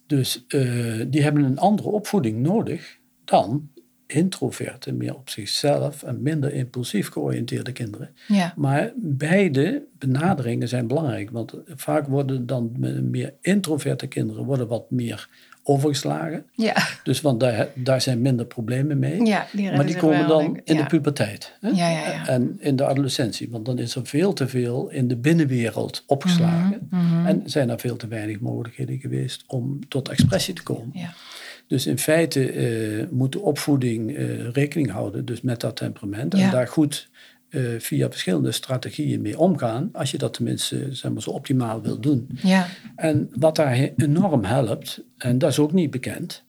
[0.07, 3.71] Dus uh, die hebben een andere opvoeding nodig dan
[4.11, 8.11] introverte, meer op zichzelf en minder impulsief georiënteerde kinderen.
[8.29, 8.53] Ja.
[8.57, 12.75] Maar beide benaderingen zijn belangrijk, want vaak worden dan
[13.11, 15.29] meer introverte kinderen worden wat meer
[15.63, 16.45] overgeslagen.
[16.55, 16.77] Ja.
[17.03, 19.25] Dus want daar, daar zijn minder problemen mee.
[19.25, 20.83] Ja, die maar die komen dan in ja.
[20.83, 21.57] de puberteit.
[21.61, 21.69] Hè?
[21.69, 22.27] Ja, ja, ja.
[22.27, 23.51] En in de adolescentie.
[23.51, 26.89] Want dan is er veel te veel in de binnenwereld opgeslagen.
[26.91, 27.27] Mm -hmm.
[27.27, 30.91] En zijn er veel te weinig mogelijkheden geweest om tot expressie te komen.
[30.93, 31.13] Ja.
[31.71, 36.37] Dus in feite uh, moet de opvoeding uh, rekening houden dus met dat temperament.
[36.37, 36.45] Ja.
[36.45, 37.09] En daar goed
[37.51, 39.89] uh, via verschillende strategieën mee omgaan.
[39.93, 42.29] Als je dat tenminste zeg maar, zo optimaal wil doen.
[42.43, 42.67] Ja.
[42.97, 46.43] En wat daar enorm helpt, en dat is ook niet bekend.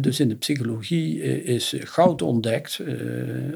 [0.00, 2.80] dus in de psychologie is goud ontdekt,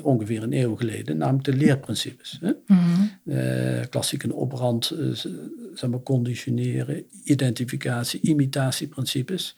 [0.03, 2.39] ongeveer een eeuw geleden, namelijk de leerprincipes.
[2.41, 2.53] Hè?
[2.67, 3.89] Mm -hmm.
[3.89, 4.95] klassiek en oprand,
[5.75, 9.55] zeg maar, conditioneren, identificatie, imitatieprincipes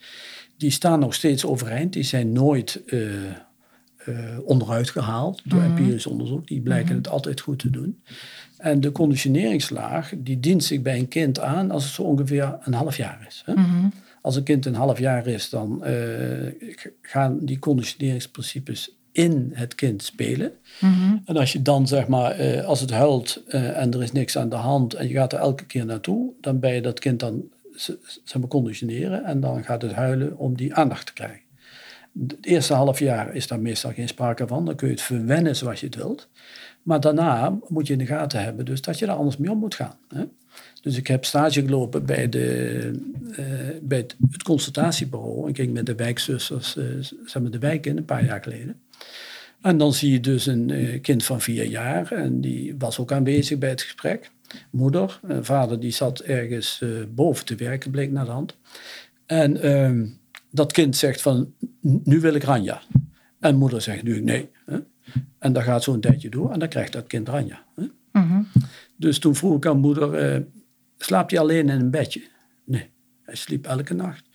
[0.61, 1.93] die staan nog steeds overeind.
[1.93, 3.09] Die zijn nooit uh,
[4.05, 5.69] uh, onderuit gehaald door Mhm.
[5.69, 6.47] empirisch onderzoek.
[6.47, 8.01] Die blijken het altijd goed te doen.
[8.57, 12.73] En de conditioneringslaag die dient zich bij een kind aan als het zo ongeveer een
[12.73, 13.43] half jaar is.
[13.45, 13.53] Hè?
[13.53, 13.85] Mhm.
[14.21, 15.93] Als een kind een half jaar is, dan uh,
[17.01, 20.51] gaan die conditioneringsprincipes in het kind spelen.
[20.79, 21.17] Mhm.
[21.25, 24.37] En als je dan zeg maar, uh, als het huilt uh, en er is niks
[24.37, 27.19] aan de hand en je gaat er elke keer naartoe, dan ben je dat kind
[27.19, 27.43] dan
[28.39, 31.39] maar, conditioneren en dan gaat het huilen om die aandacht te krijgen.
[32.19, 34.65] Het eerste half jaar is daar meestal geen sprake van.
[34.65, 36.29] Dan kun je het verwennen zoals je het wilt.
[36.83, 39.57] Maar daarna moet je in de gaten hebben dus dat je daar anders mee om
[39.57, 39.97] moet gaan.
[40.07, 40.23] Hè?
[40.81, 42.91] Dus ik heb stage gelopen bij, de,
[43.29, 43.37] uh,
[43.81, 45.49] bij het, consultatiebureau.
[45.49, 48.81] Ik ging met de wijkzusters uh, de wijk in een paar jaar geleden.
[49.61, 53.11] En dan zie je dus een uh, kind van vier jaar en die was ook
[53.11, 54.31] aanwezig bij het gesprek.
[54.69, 58.57] Moeder, vader die zat ergens boven te werken, bleek naar de hand.
[59.25, 60.07] En ehm,
[60.49, 62.81] dat kind zegt van, nu wil ik Ranja.
[63.39, 64.49] En moeder zegt nu nee.
[65.39, 67.63] En dan gaat zo'n tijdje door en dan krijgt dat kind Ranja.
[67.75, 68.47] Mm -hmm.
[68.95, 70.43] Dus toen vroeg ik aan moeder,
[70.97, 72.21] slaapt hij alleen in een bedje?
[72.65, 72.89] Nee,
[73.23, 74.30] hij sliep elke nacht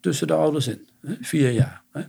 [0.00, 0.88] tussen de ouders in.
[1.00, 1.14] Hè?
[1.20, 1.82] Vier jaar.
[1.92, 2.02] Hè?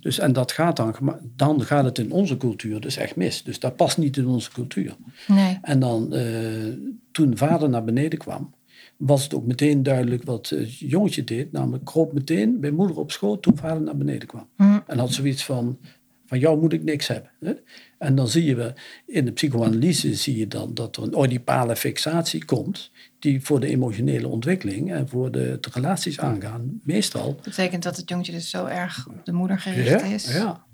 [0.00, 3.42] Dus, en dat gaat dan, dan gaat het in onze cultuur dus echt mis.
[3.42, 4.96] Dus dat past niet in onze cultuur.
[5.26, 5.58] Nee.
[5.62, 6.74] En dan, uh,
[7.12, 8.54] toen vader naar beneden kwam,
[8.96, 11.52] was het ook meteen duidelijk wat het jongetje deed.
[11.52, 14.48] Namelijk kroop meteen bij moeder op schoot toen vader naar beneden kwam.
[14.56, 14.82] Mm.
[14.86, 15.78] En had zoiets van,
[16.26, 17.30] van jou moet ik niks hebben.
[17.40, 17.52] Hè?
[17.98, 18.72] En dan zie je we,
[19.06, 22.90] in de psychoanalyse zie je dan dat er een oedipale fixatie komt,
[23.22, 27.34] die voor de emotionele ontwikkeling en voor de, de relaties aangaan, meestal.
[27.34, 30.34] Dat betekent dat het jongetje dus zo erg op de moeder gericht ja, is.
[30.34, 30.64] Ja.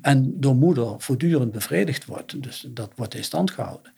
[0.00, 2.42] En door moeder voortdurend bevredigd wordt.
[2.42, 3.92] Dus dat wordt in stand gehouden.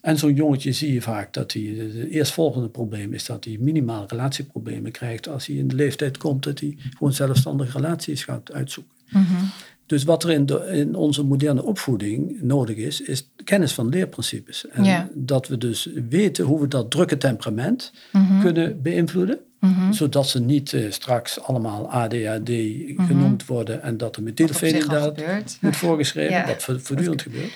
[0.00, 1.62] En zo'n jongetje zie je vaak dat hij.
[1.62, 5.28] Het eerstvolgende probleem is dat hij minimaal relatieproblemen krijgt.
[5.28, 8.92] als hij in de leeftijd komt dat hij gewoon zelfstandige relaties gaat uitzoeken.
[9.10, 9.50] Mm -hmm.
[9.86, 14.68] Dus wat er in, de, in, onze moderne opvoeding nodig is, is kennis van leerprincipes.
[14.68, 18.40] En dat we dus weten hoe we dat drukke temperament mm -hmm.
[18.40, 19.38] kunnen beïnvloeden.
[19.60, 19.92] Mhm.
[19.92, 23.06] Zodat ze niet eh, straks allemaal ADHD Mhm.
[23.06, 25.58] genoemd worden en dat er methylfenidaat gebeurt.
[25.60, 26.46] wordt voorgeschreven, Ja.
[26.46, 27.52] dat vo- voortdurend gebeurt.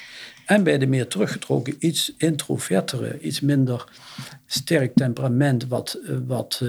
[0.46, 3.84] En bij de meer teruggetrokken, iets introvertere, iets minder
[4.46, 6.68] sterk temperament, wat, eh, wat eh,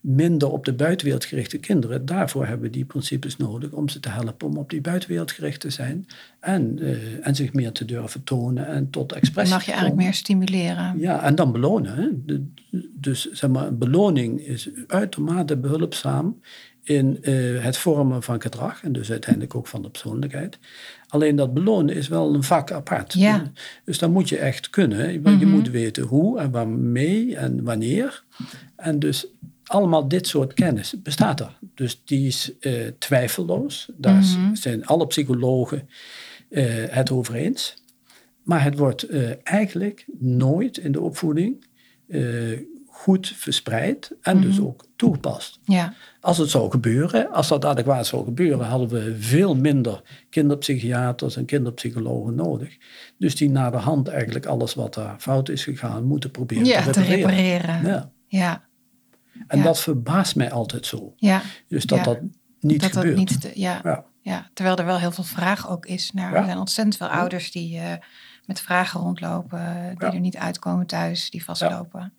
[0.00, 4.08] minder op de buitenwereld gerichte kinderen, daarvoor hebben we die principes nodig om ze te
[4.08, 6.06] helpen om op die buitenwereld gericht te zijn
[6.40, 10.02] en, eh, en zich meer te durven tonen en tot Dan expressie mag je eigenlijk
[10.02, 10.98] meer stimuleren.
[10.98, 11.94] Ja, en dan belonen.
[11.94, 12.08] Hè.
[12.24, 12.46] De-
[12.94, 16.40] dus zeg maar, beloning is uitermate behulpzaam
[16.82, 17.34] in eh,
[17.64, 20.58] het vormen van gedrag en dus uiteindelijk ook van de persoonlijkheid.
[21.08, 23.12] Alleen dat belonen is wel een vak apart.
[23.12, 23.52] Ja.
[23.84, 25.12] Dus dan moet je echt kunnen.
[25.12, 25.48] Je Mhm.
[25.48, 28.24] moet weten hoe en waarmee en wanneer.
[28.76, 29.26] En dus
[29.70, 31.58] allemaal dit soort kennis bestaat er.
[31.74, 33.90] Dus die is eh, twijfelloos.
[33.96, 34.54] Daar Mhm.
[34.54, 35.88] zijn alle psychologen
[36.50, 37.82] eh, het over eens.
[38.42, 41.68] Maar het wordt eh, eigenlijk nooit in de opvoeding
[42.86, 44.66] goed verspreid en dus Mhm.
[44.66, 45.58] ook toegepast.
[45.64, 45.94] Ja.
[46.20, 51.44] Als het zou gebeuren, als dat adequaat zou gebeuren, hadden we veel minder kinderpsychiaters en
[51.44, 52.76] kinderpsychologen nodig.
[53.18, 56.82] Dus die naar de hand eigenlijk alles wat daar fout is gegaan moeten proberen ja,
[56.82, 57.60] te te repareren.
[57.60, 57.86] repareren.
[57.86, 58.10] Ja.
[58.26, 58.68] Ja.
[59.32, 59.40] Ja.
[59.46, 59.64] En Ja.
[59.64, 61.12] dat verbaast mij altijd zo.
[61.16, 61.42] ja.
[61.68, 62.04] Dus dat Ja.
[62.04, 62.18] dat
[62.60, 63.16] niet Dat dat gebeurt.
[63.18, 63.40] niet...
[63.40, 63.80] te- ja.
[63.84, 64.04] Ja.
[64.22, 64.50] Ja.
[64.54, 66.32] Terwijl er wel heel veel vraag ook is naar...
[66.32, 66.38] Ja.
[66.38, 67.92] Er zijn ontzettend veel ouders die eh,
[68.46, 69.94] met vragen rondlopen...
[69.98, 70.12] die Ja.
[70.14, 72.12] er niet uitkomen thuis, die vastlopen.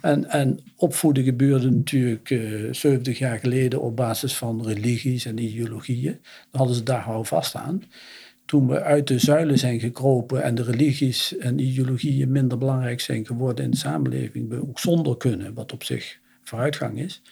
[0.00, 6.12] En, en opvoeden gebeurde natuurlijk eh 70 jaar geleden op basis van religies en ideologieën.
[6.50, 7.82] Dan hadden ze daar houvast aan.
[8.46, 13.26] Toen we uit de zuilen zijn gekropen en de religies en ideologieën minder belangrijk zijn
[13.26, 17.22] geworden in de samenleving, we ook zonder kunnen, wat op zich vooruitgang is.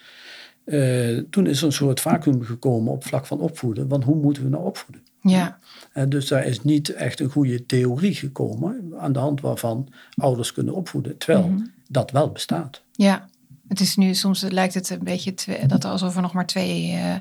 [0.65, 3.89] eh, toen is er een soort vacuüm gekomen op vlak van opvoeden.
[3.89, 5.03] Want hoe moeten we nou opvoeden?
[5.21, 5.59] Ja.
[5.93, 10.53] En dus daar is niet echt een goede theorie gekomen aan de hand waarvan ouders
[10.53, 11.19] kunnen opvoeden.
[11.19, 11.65] Terwijl Mhm.
[11.89, 12.83] dat wel bestaat.
[12.93, 13.29] Ja,
[13.69, 15.35] het is nu soms lijkt het een beetje
[15.67, 17.15] dat alsof er nog maar twee eh,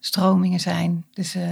[0.00, 1.04] stromingen zijn.
[1.12, 1.42] Dus eh,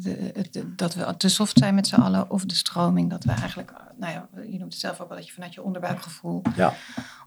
[0.00, 3.72] de, dat we te soft zijn met z'n allen, of de stroming dat we eigenlijk,
[3.98, 6.74] nou ja, je noemt het zelf ook wel dat je vanuit je onderbuikgevoel Ja,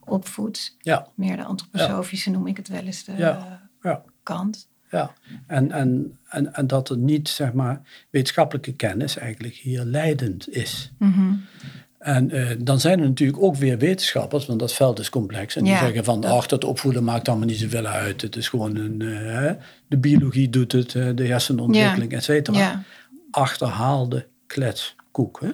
[0.06, 0.76] opvoedt.
[0.80, 3.14] ja, Meer de antroposofische noem ik het wel eens de
[3.82, 4.04] Ja.
[4.24, 4.68] kant.
[4.90, 5.12] Ja,
[5.48, 10.92] en, en, en, en dat er niet, zeg maar, wetenschappelijke kennis eigenlijk hier leidend is.
[10.98, 11.34] Mhm.
[12.04, 15.56] En eh, dan zijn er natuurlijk ook weer wetenschappers, want dat veld is complex.
[15.56, 18.22] En die Ja, zeggen van, ach, dat opvoeden maakt allemaal niet zoveel uit.
[18.22, 19.52] Het is gewoon een, eh,
[19.88, 22.58] de biologie doet het, de hersenontwikkeling, et cetera.
[22.58, 22.84] Ja,
[23.32, 25.40] Achterhaalde kletskoek.
[25.42, 25.50] Hè?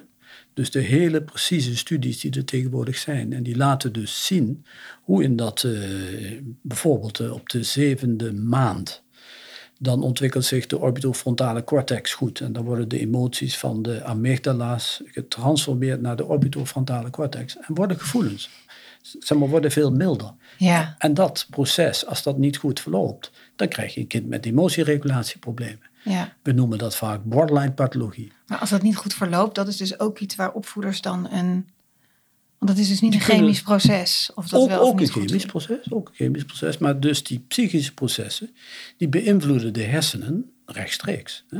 [0.53, 3.33] Dus de hele precieze studies die er tegenwoordig zijn.
[3.33, 4.65] En die laten dus zien
[5.03, 5.71] hoe in dat, eh,
[6.61, 9.03] bijvoorbeeld op de zevende maand,
[9.81, 12.39] dan ontwikkelt zich de orbitofrontale cortex goed.
[12.39, 17.57] En dan worden de emoties van de amygdala's getransformeerd naar de orbitofrontale cortex.
[17.57, 18.49] En worden gevoelens,
[19.19, 20.33] zeg maar, worden veel milder.
[20.57, 24.45] ja, En dat proces, als dat niet goed verloopt, dan krijg je een kind met
[24.45, 25.81] emotieregulatieproblemen.
[26.03, 26.33] ja.
[26.43, 28.31] We noemen dat vaak borderline pathologie.
[28.47, 31.67] Maar als dat niet goed verloopt, dat is dus ook iets waar opvoeders dan een...
[32.59, 34.31] Want dat is dus niet Die een kunnen- chemisch proces.
[34.35, 36.77] Of dat Ook, wel of ook een niet chemisch proces, ook een chemisch proces.
[36.77, 38.49] Maar dus die psychische processen,
[38.97, 41.45] die beïnvloeden de hersenen rechtstreeks.
[41.49, 41.59] Hè?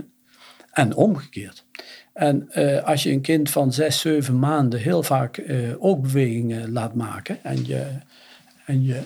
[0.71, 1.65] En omgekeerd.
[2.13, 6.71] En eh, als je een kind van zes, zeven maanden heel vaak eh, ook bewegingen
[6.71, 7.87] laat maken en je,
[8.65, 9.01] en je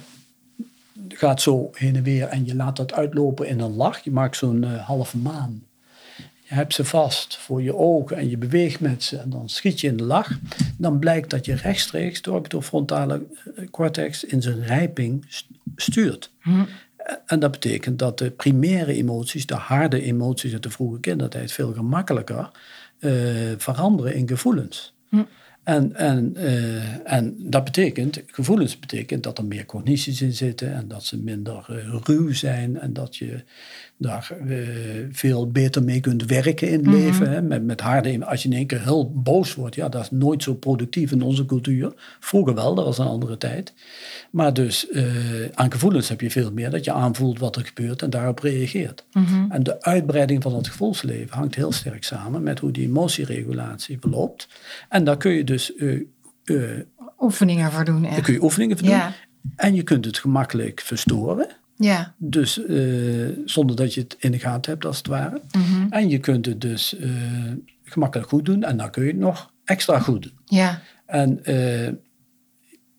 [1.08, 4.38] gaat zo heen en weer en je laat dat uitlopen in een lach, je maakt
[4.38, 5.64] zo'n eh, halve maan.
[6.54, 9.82] Je hebt ze vast voor je ogen en je beweegt met ze en dan schiet
[9.82, 10.39] je in de lach.
[10.78, 16.32] Dan blijkt dat je rechtstreeks de orbitofrontale eh, cortex in zijn rijping st- stuurt.
[16.39, 16.63] Hm.
[17.26, 21.74] En dat betekent dat de primaire emoties, de harde emoties uit de vroege kindertijd, veel
[21.74, 22.52] gemakkelijker
[23.00, 23.12] eh,
[23.58, 24.94] veranderen in gevoelens.
[25.10, 25.24] Hm.
[25.63, 30.88] En, en, eh, en dat betekent, gevoelens betekent dat er meer cognities in zitten en
[30.88, 31.66] dat ze minder
[32.04, 33.44] ruw zijn en dat je
[34.04, 34.58] daar eh,
[35.12, 36.96] veel beter mee kunt werken in het Mhm.
[36.96, 37.32] leven.
[37.32, 37.42] Hè?
[37.42, 40.44] Met, met harde, als je in één keer heel boos wordt, ja, dat is nooit
[40.44, 41.94] zo productief in onze cultuur.
[42.20, 43.74] Vroeger wel, dat was een andere tijd.
[44.32, 45.04] Maar dus eh,
[45.54, 49.06] aan gevoelens heb je veel meer dat je aanvoelt wat er gebeurt en daarop reageert.
[49.12, 49.52] Mhm.
[49.52, 54.48] En de uitbreiding van het gevoelsleven hangt heel sterk samen met hoe die emotieregulatie verloopt.
[54.89, 56.00] En daar kun je dus eh,
[57.20, 58.02] Oefeningen voor doen.
[58.02, 59.02] daar kun je oefeningen voor doen.
[59.56, 61.48] En je kunt het gemakkelijk verstoren.
[61.84, 62.13] Ja.
[62.17, 62.78] Dus eh,
[63.46, 65.41] zonder dat je het in de gaten hebt, als het ware.
[65.52, 65.88] Mhm.
[65.89, 67.10] En je kunt het dus eh,
[67.84, 68.63] gemakkelijk goed doen.
[68.63, 70.38] En dan kun je het nog extra goed doen.
[70.46, 70.82] ja.
[71.06, 71.93] En eh,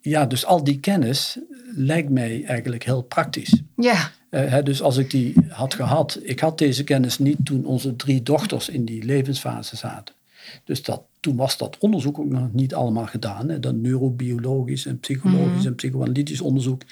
[0.01, 1.39] ja, dus al die kennis
[1.77, 3.63] lijkt mij eigenlijk heel praktisch.
[3.77, 7.97] Ja, hè, dus als ik die had gehad, ik had deze kennis niet toen onze
[7.97, 10.15] drie dochters in die levensfase zaten.
[10.65, 13.49] Dus dat, toen was dat onderzoek ook nog niet allemaal gedaan.
[13.49, 13.61] Hè?
[13.61, 15.67] Dat neurobiologisch en psychologisch Mhm.
[15.67, 16.83] en psychoanalytisch onderzoek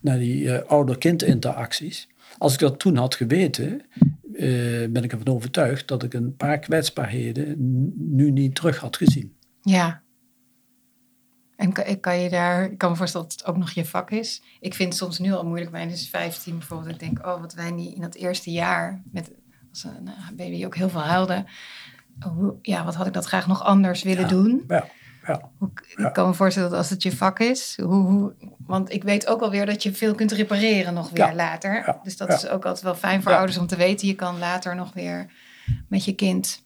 [0.00, 2.08] naar die eh, ouder-kind interacties.
[2.38, 3.80] Als ik dat toen had geweten,
[4.32, 4.46] eh,
[4.90, 7.54] ben ik ervan overtuigd dat ik een paar kwetsbaarheden
[8.16, 9.36] nu niet terug had gezien.
[9.62, 10.02] Ja.
[11.56, 14.42] En kan je daar, ik kan me voorstellen dat het ook nog je vak is.
[14.60, 15.70] Ik vind het soms nu al moeilijk.
[15.70, 16.90] Mijn is 15 bijvoorbeeld.
[16.92, 19.30] Ik denk, oh, wat wij niet in dat eerste jaar met
[19.70, 21.44] als een eh, baby ook heel veel huilde.
[22.20, 24.28] Hoe, ja, wat had ik dat graag nog anders willen Ja.
[24.28, 24.64] doen?
[24.68, 24.84] Ja,
[25.26, 25.50] ja.
[25.96, 28.34] Ik kan me voorstellen dat als het je vak is, hoe, hoe,
[28.66, 31.96] want ik weet ook alweer dat je veel kunt repareren nog weer later.
[32.02, 34.08] Dus dat is ook altijd wel fijn voor ouders om te weten.
[34.08, 35.32] Je kan later nog weer
[35.88, 36.62] met je kind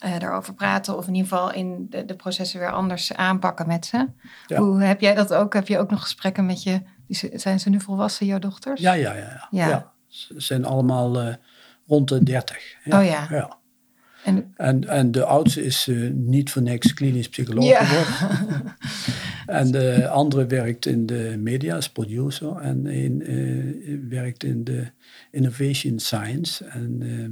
[0.00, 0.96] eh, daarover praten.
[0.96, 4.08] Of in ieder geval in de, de processen weer anders aanpakken met ze.
[4.46, 4.58] Ja.
[4.58, 5.54] Hoe heb jij dat ook?
[5.54, 6.82] Heb je ook nog gesprekken met je?
[7.32, 8.80] Zijn ze nu volwassen, jouw dochters?
[8.80, 9.24] Ja, ja, ja.
[9.28, 9.48] ja.
[9.50, 9.68] Ja.
[9.68, 9.92] ja.
[10.06, 11.34] Ze zijn allemaal eh,
[11.86, 12.74] rond de 30.
[12.84, 12.98] Ja.
[12.98, 13.58] Oh ja.
[14.26, 17.84] En, En, en de oudste is eh, niet voor niks klinisch psycholoog Ja.
[17.84, 18.74] geworden.
[19.60, 22.56] en de andere werkt in de media als producer.
[22.56, 24.86] En een eh, werkt in de
[25.30, 27.28] innovation science en eh,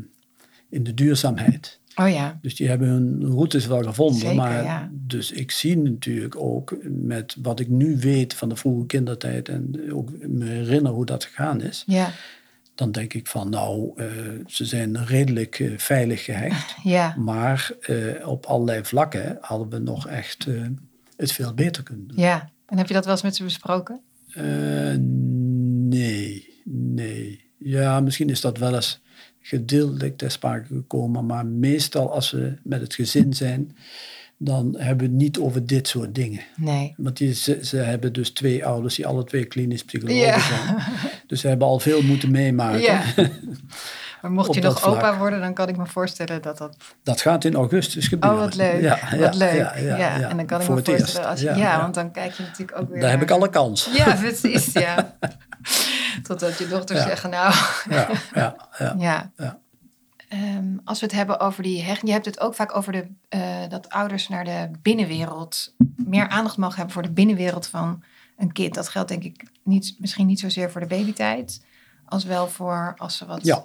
[0.68, 1.80] in de duurzaamheid.
[1.96, 4.18] oh ja, Dus die hebben hun routes wel gevonden.
[4.20, 4.90] Zeker, maar ja.
[4.92, 9.92] Dus ik zie natuurlijk ook met wat ik nu weet van de vroege kindertijd en
[9.92, 11.82] ook me herinner hoe dat gegaan is.
[11.86, 12.10] ja,
[12.74, 14.06] Dan denk ik van nou, eh,
[14.46, 16.74] ze zijn redelijk eh, veilig gehecht.
[16.82, 17.14] ja.
[17.18, 20.46] Maar eh, op allerlei vlakken hadden we nog echt
[21.16, 22.18] het veel beter kunnen doen.
[22.18, 22.52] ja.
[22.66, 24.00] En heb je dat wel eens met ze besproken?
[25.88, 27.44] Nee, nee.
[27.58, 29.00] Ja, misschien is dat wel eens
[29.40, 31.26] gedeeltelijk ter sprake gekomen.
[31.26, 33.76] Maar meestal als we met het gezin zijn,
[34.44, 36.40] dan hebben we het niet over dit soort dingen.
[36.56, 36.94] Nee.
[36.96, 40.38] Want die, ze, ze hebben dus twee ouders die alle twee klinisch psychologen Ja.
[40.38, 40.76] zijn.
[41.26, 42.80] Dus ze hebben al veel moeten meemaken.
[42.80, 43.02] Ja.
[44.24, 46.76] Maar mocht je nog opa worden, dan kan ik me voorstellen dat dat...
[47.02, 48.38] Dat gaat in augustus gebeuren.
[48.38, 48.80] Oh, wat leuk.
[48.80, 49.54] Ja, wat ja, leuk.
[49.54, 50.28] Ja, Ja, ja, ja.
[50.28, 51.28] En dan kan ik Voor me voorstellen...
[51.28, 53.88] Als, ja, want dan kijk je natuurlijk ook weer Daar heb ik alle kans.
[53.92, 55.16] Ja, precies, ja.
[56.28, 57.54] Totdat je dochters zeggen, nou...
[57.90, 59.58] Ja, ja, ja.
[60.34, 62.06] Ehm, als we het hebben over die hechting...
[62.06, 65.74] Je hebt het ook vaak over de, eh, dat ouders naar de binnenwereld...
[65.96, 68.02] meer aandacht mogen hebben voor de binnenwereld van
[68.36, 68.74] een kind.
[68.74, 71.64] Dat geldt denk ik niet, misschien niet zozeer voor de babytijd...
[72.04, 73.64] als wel voor als ze wat Ja.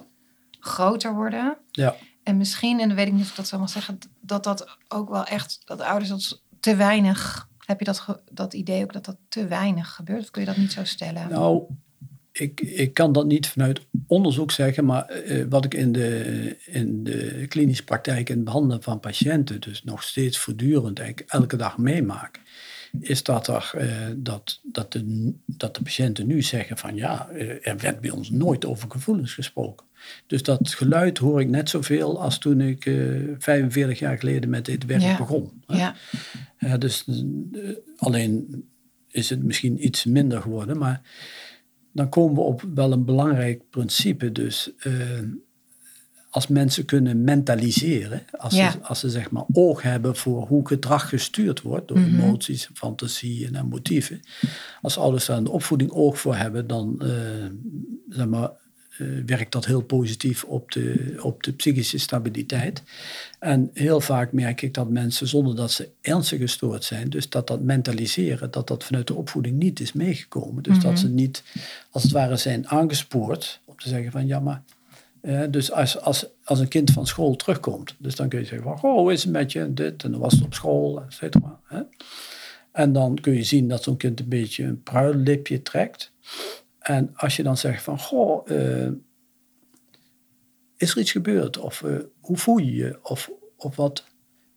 [0.60, 1.56] groter worden.
[1.70, 1.94] ja.
[2.22, 3.98] En misschien, en dan weet ik niet of ik dat zo mag zeggen...
[4.20, 5.60] dat dat ook wel echt...
[5.64, 7.48] dat ouders dat te weinig...
[7.58, 10.22] Heb je dat, dat idee ook dat dat te weinig gebeurt?
[10.22, 11.28] Of kun je dat niet zo stellen?
[11.28, 11.62] Nou,
[12.32, 17.04] ik, ik kan dat niet vanuit onderzoek zeggen, maar eh, wat ik in de, in
[17.04, 21.78] de klinische praktijk en het behandelen van patiënten, dus nog steeds voortdurend eigenlijk elke dag
[21.78, 22.40] meemaak,
[23.00, 27.66] is dat, er, eh, dat, dat, de, dat de patiënten nu zeggen van ja, eh,
[27.68, 29.86] er werd bij ons nooit over gevoelens gesproken.
[30.26, 32.94] Dus dat geluid hoor ik net zoveel als toen ik eh
[33.38, 35.16] 45 jaar geleden met dit werk Ja.
[35.16, 35.62] begon.
[35.66, 35.76] hè.
[35.76, 35.94] ja,
[36.58, 37.04] Ja, dus
[37.96, 38.64] alleen
[39.08, 41.00] is het misschien iets minder geworden, maar
[41.92, 44.32] dan komen we op wel een belangrijk principe.
[44.32, 44.92] Dus eh,
[46.30, 48.70] als mensen kunnen mentaliseren, als, Ja.
[48.70, 52.20] ze, als ze zeg maar oog hebben voor hoe gedrag gestuurd wordt door Mhm.
[52.20, 54.20] emoties, fantasieën en motieven.
[54.82, 57.08] Als ouders daar een opvoeding oog voor hebben, dan eh,
[58.08, 58.50] zeg maar,
[59.26, 62.82] werkt dat heel positief op de, op de psychische stabiliteit.
[63.38, 67.46] En heel vaak merk ik dat mensen, zonder dat ze ernstig gestoord zijn, dus dat
[67.46, 70.62] dat mentaliseren, dat dat vanuit de opvoeding niet is meegekomen.
[70.62, 70.86] Dus Mhm.
[70.86, 71.42] dat ze niet,
[71.90, 74.62] als het ware, zijn aangespoord om te zeggen van ja, maar.
[75.20, 78.68] eh, dus als, als, als een kind van school terugkomt, dus dan kun je zeggen
[78.68, 81.12] van, goh, hoe is het met je, dit, en dan was het op school, et
[81.14, 81.60] cetera.
[81.64, 81.80] Hè?
[82.72, 86.12] En dan kun je zien dat zo'n kind een beetje een pruillipje trekt.
[86.90, 88.88] En als je dan zegt van, goh, eh,
[90.76, 91.58] is er iets gebeurd?
[91.58, 92.98] Of eh, hoe voel je je?
[93.02, 94.04] Of, of wat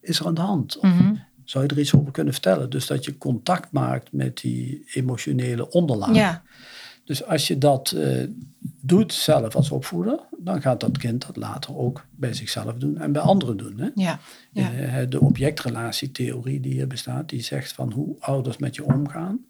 [0.00, 0.76] is er aan de hand?
[0.78, 1.14] Of Mhm.
[1.44, 2.70] zou je er iets over kunnen vertellen?
[2.70, 6.14] Dus dat je contact maakt met die emotionele onderlaag.
[6.14, 6.42] ja.
[7.04, 8.24] Dus als je dat eh,
[8.80, 13.12] doet zelf als opvoeder, dan gaat dat kind dat later ook bij zichzelf doen en
[13.12, 13.78] bij anderen doen.
[13.78, 13.88] Hè?
[13.94, 14.18] ja.
[14.52, 15.04] ja.
[15.04, 19.44] De objectrelatietheorie die hier bestaat, die zegt van hoe ouders met je omgaan.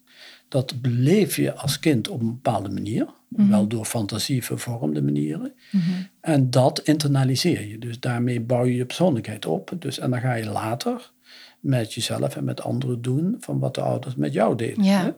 [0.47, 5.53] Dat beleef je als kind op een bepaalde manier, wel door fantasie vervormde manieren.
[5.71, 5.83] Mhm.
[6.21, 7.77] En dat internaliseer je.
[7.79, 9.71] Dus daarmee bouw je je persoonlijkheid op.
[9.79, 11.11] Dus, en dan ga je later
[11.59, 14.83] met jezelf en met anderen doen van wat de ouders met jou deden.
[14.83, 15.03] Ja.
[15.03, 15.11] hè.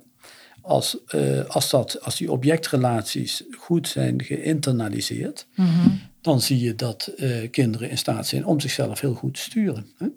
[0.62, 5.90] Als, eh, als, dat, als die objectrelaties goed zijn geïnternaliseerd, Mhm.
[6.22, 9.86] dan zie je dat eh, kinderen in staat zijn om zichzelf heel goed te sturen.
[9.98, 10.08] Hè?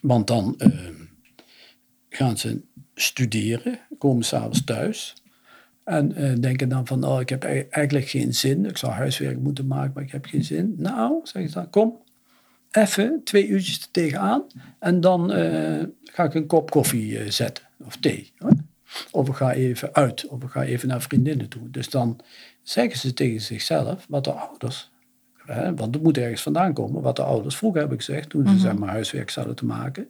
[0.00, 0.68] Want dan eh,
[2.08, 2.60] gaan ze
[3.02, 5.14] studeren, komen s'avonds thuis
[5.84, 9.38] en eh, denken dan van, oh, ik heb e- eigenlijk geen zin, ik zou huiswerk
[9.38, 10.74] moeten maken, maar ik heb geen zin.
[10.76, 12.02] Nou, zeggen ze dan, kom,
[12.70, 14.46] even twee uurtjes er tegenaan
[14.78, 18.32] en dan eh, ga ik een kop koffie eh, zetten of thee.
[18.38, 18.52] Hoor.
[19.10, 21.70] Of ik ga even uit, of ik ga even naar vriendinnen toe.
[21.70, 22.20] Dus dan
[22.62, 24.90] zeggen ze tegen zichzelf, wat de ouders,
[25.36, 28.58] hè, want het moet ergens vandaan komen, wat de ouders vroeger hebben gezegd toen ze
[28.58, 30.08] zeg maar, huiswerk zouden te maken,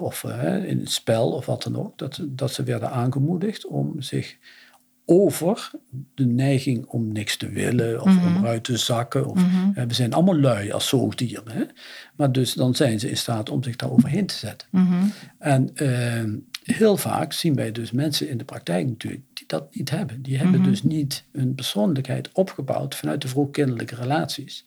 [0.00, 0.24] of
[0.64, 4.36] in het spel of wat dan ook, dat, dat ze werden aangemoedigd om zich
[5.04, 5.70] over
[6.14, 8.46] de neiging om niks te willen of om mhm.
[8.46, 9.26] uit te zakken.
[9.26, 11.50] Of, mm We zijn allemaal lui als zoogdieren.
[11.50, 11.64] Hè?
[12.16, 14.68] Maar dus dan zijn ze in staat om zich daar overheen te zetten.
[14.70, 15.04] Mhm.
[15.38, 19.90] En uh, heel vaak zien wij dus mensen in de praktijk natuurlijk die dat niet
[19.90, 20.22] hebben.
[20.22, 20.70] Die hebben mhm.
[20.70, 24.64] dus niet hun persoonlijkheid opgebouwd vanuit de vroegkinderlijke relaties.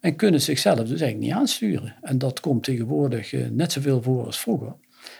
[0.00, 1.96] En kunnen zichzelf dus eigenlijk niet aansturen.
[2.00, 4.74] En dat komt tegenwoordig uh, net zoveel voor als vroeger.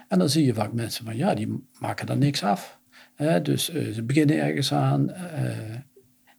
[0.08, 2.80] En dan zie je vaak mensen van ja, die maken daar niks af
[3.42, 5.10] dus uh, ze beginnen ergens aan.
[5.10, 5.74] Uh,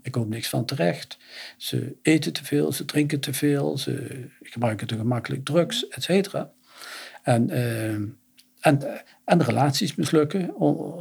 [0.01, 1.17] er komt niks van terecht.
[1.57, 6.51] Ze eten te veel, ze drinken te veel, ze gebruiken te gemakkelijk drugs, et cetera.
[7.23, 8.07] En, uh,
[8.61, 10.41] en, en de relaties mislukken.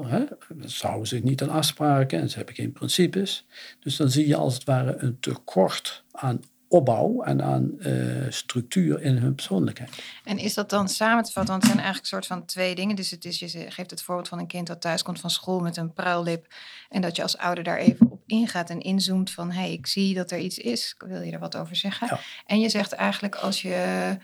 [0.06, 0.24] Hè?
[0.66, 3.46] Ze houden zich niet aan afspraken en ze hebben geen principes.
[3.80, 9.02] Dus dan zie je als het ware een tekort aan opbouw en aan uh, structuur
[9.02, 10.02] in hun persoonlijkheid.
[10.24, 11.52] En is dat dan samen te vatten?
[11.52, 12.96] Want het zijn eigenlijk een soort van twee dingen.
[12.96, 15.60] Dus het is, je geeft het voorbeeld van een kind dat thuis komt van school
[15.60, 16.46] met een pruillip.
[16.88, 19.50] En dat je als ouder daar even op ingaat en inzoomt van...
[19.50, 20.94] hé, hey, ik zie dat er iets is.
[20.98, 22.18] Wil je er wat over zeggen?
[22.46, 24.16] En je zegt eigenlijk als je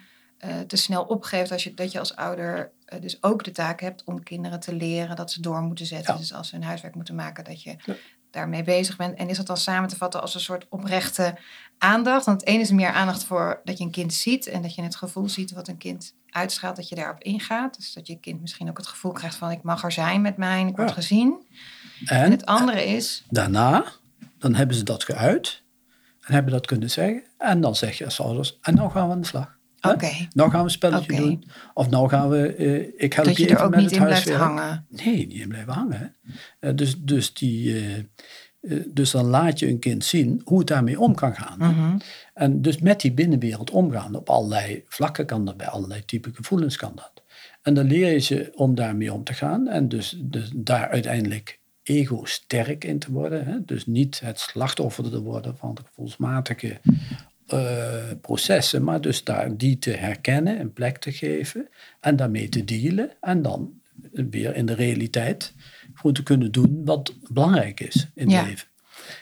[0.44, 1.52] uh, te snel opgeeft...
[1.52, 4.74] Als je, dat je als ouder uh, dus ook de taak hebt om kinderen te
[4.74, 5.16] leren...
[5.16, 6.16] dat ze door moeten zetten.
[6.16, 7.44] Dus als ze hun huiswerk moeten maken...
[7.44, 7.76] dat je
[8.36, 9.18] daarmee bezig bent.
[9.18, 11.38] En is dat dan samen te vatten als een soort oprechte
[11.78, 12.24] aandacht?
[12.24, 14.82] Want het ene is meer aandacht voor dat je een kind ziet en dat je
[14.82, 17.76] het gevoel ziet wat een kind uitstraalt, dat je daarop ingaat.
[17.76, 20.36] Dus dat je kind misschien ook het gevoel krijgt van ik mag er zijn met
[20.36, 21.46] mij, ik word gezien.
[22.04, 23.24] En, het andere is.
[23.30, 23.84] Daarna,
[24.38, 25.62] dan hebben ze dat geuit
[26.20, 27.24] en hebben dat kunnen zeggen.
[27.38, 29.55] En dan zeg je als ouders, en nou gaan we aan de slag.
[29.80, 30.10] Oké.
[30.32, 31.44] Nou gaan we een spelletje doen.
[31.74, 34.86] Of nou gaan we, uh, ik help dat je, je in blijft hangen.
[34.88, 36.16] Nee, niet in blijven hangen.
[36.60, 37.74] Uh, dus, dus, die,
[38.60, 41.56] uh, dus dan laat je een kind zien hoe het daarmee om kan gaan.
[41.58, 41.96] Mm
[42.34, 44.14] En dus met die binnenwereld omgaan.
[44.14, 47.24] Op allerlei vlakken kan dat, bij allerlei type gevoelens kan dat.
[47.62, 49.68] En dan leer je ze om daarmee om te gaan.
[49.68, 53.44] En dus, dus daar uiteindelijk ego-sterk in te worden.
[53.44, 53.64] Hè?
[53.64, 56.80] Dus niet het slachtoffer te worden van de gevoelsmatige
[57.54, 61.68] uh, processen, maar dus daar die te herkennen, een plek te geven
[62.00, 63.80] en daarmee te dealen en dan
[64.12, 65.54] weer in de realiteit
[65.94, 68.68] gewoon te kunnen doen wat belangrijk is in het leven.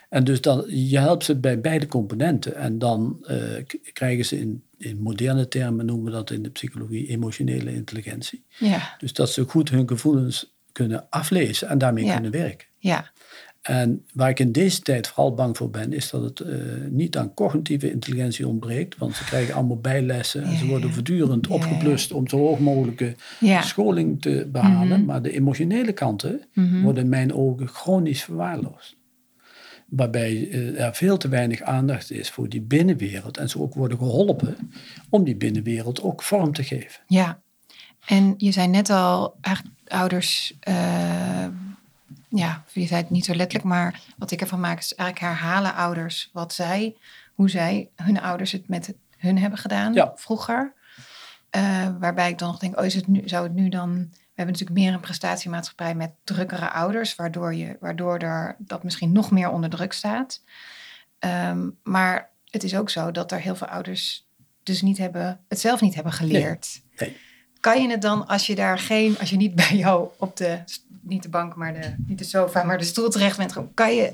[0.09, 3.39] En dus dan, je helpt ze bij beide componenten en dan uh,
[3.93, 8.45] krijgen ze in, in moderne termen, noemen we dat in de psychologie, emotionele intelligentie.
[8.59, 8.95] Ja.
[8.99, 12.67] Dus dat ze goed hun gevoelens kunnen aflezen en daarmee kunnen werken.
[12.79, 13.11] Ja.
[13.65, 17.17] En waar ik in deze tijd vooral bang voor ben, is dat het uh, niet
[17.17, 18.99] aan cognitieve intelligentie ontbreekt.
[18.99, 23.15] Want ze krijgen allemaal bijlessen en ze worden voortdurend opgeplust om zo hoog mogelijke
[23.61, 24.99] scholing te behalen.
[24.99, 25.05] Mhm.
[25.05, 26.83] Maar de emotionele kanten mhm.
[26.83, 28.97] worden in mijn ogen chronisch verwaarloosd.
[29.89, 33.37] Waarbij uh, er veel te weinig aandacht is voor die binnenwereld.
[33.37, 34.57] En ze ook worden geholpen
[35.11, 37.01] om die binnenwereld ook vorm te geven.
[37.07, 37.43] Ja,
[38.07, 40.55] en je zei net al, eigenlijk ouders.
[40.69, 41.47] Uh,
[42.37, 45.75] ja, je zei het niet zo letterlijk, maar wat ik ervan maak is eigenlijk herhalen
[45.75, 46.97] ouders wat zij,
[47.35, 50.73] hoe zij, hun ouders het met hun hebben gedaan vroeger.
[51.57, 53.93] Uh, waarbij ik dan nog denk, oh, is het nu, zou het nu dan.
[54.11, 59.13] We hebben natuurlijk meer een prestatiemaatschappij met drukkere ouders, waardoor, je, waardoor er, dat misschien
[59.13, 60.43] nog meer onder druk staat.
[61.19, 64.27] Um, maar het is ook zo dat er heel veel ouders
[64.63, 66.83] dus niet hebben, het zelf niet hebben geleerd.
[66.97, 67.17] Nee.
[67.61, 70.63] Kan je het dan, als je daar geen, als je niet bij jou op de
[71.05, 73.57] niet de bank, maar de, niet de sofa, maar de stoel terecht bent.
[73.75, 74.13] Kan je,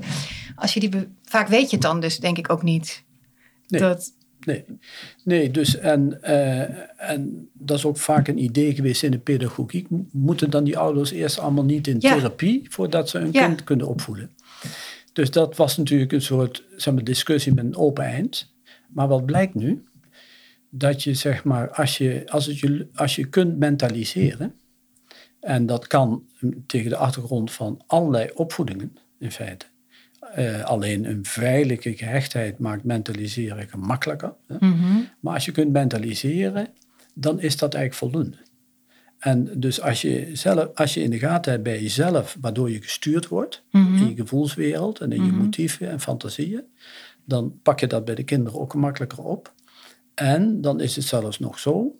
[0.57, 3.05] als je die, vaak weet je het dan dus denk ik ook niet.
[3.69, 3.81] Nee.
[3.81, 4.13] Dat,
[4.45, 4.65] Nee,
[5.25, 9.87] nee dus en, uh, en dat is ook vaak een idee geweest in de pedagogiek.
[10.11, 14.31] Moeten dan die ouders eerst allemaal niet in therapie voordat ze een kind kunnen opvoeden?
[15.13, 18.55] Dus dat was natuurlijk een soort zeg maar, discussie met een open eind.
[18.89, 19.85] Maar wat blijkt nu?
[20.71, 24.55] Dat je zeg maar, als je, als het je, als je kunt mentaliseren,
[25.41, 26.25] en dat kan
[26.67, 29.67] tegen de achtergrond van allerlei opvoedingen, in feite.
[30.39, 34.35] Uh, alleen een veilige gehechtheid maakt mentaliseren gemakkelijker.
[34.61, 35.01] Mhm.
[35.21, 36.69] Maar als je kunt mentaliseren,
[37.15, 38.37] dan is dat eigenlijk voldoende.
[39.19, 42.83] En dus als je, zelf, als je in de gaten hebt bij jezelf, waardoor je
[42.83, 43.97] gestuurd wordt mhm.
[43.97, 45.43] in je gevoelswereld en in je mhm.
[45.43, 46.65] motieven en fantasieën,
[47.25, 49.55] dan pak je dat bij de kinderen ook gemakkelijker op.
[50.15, 52.00] En dan is het zelfs nog zo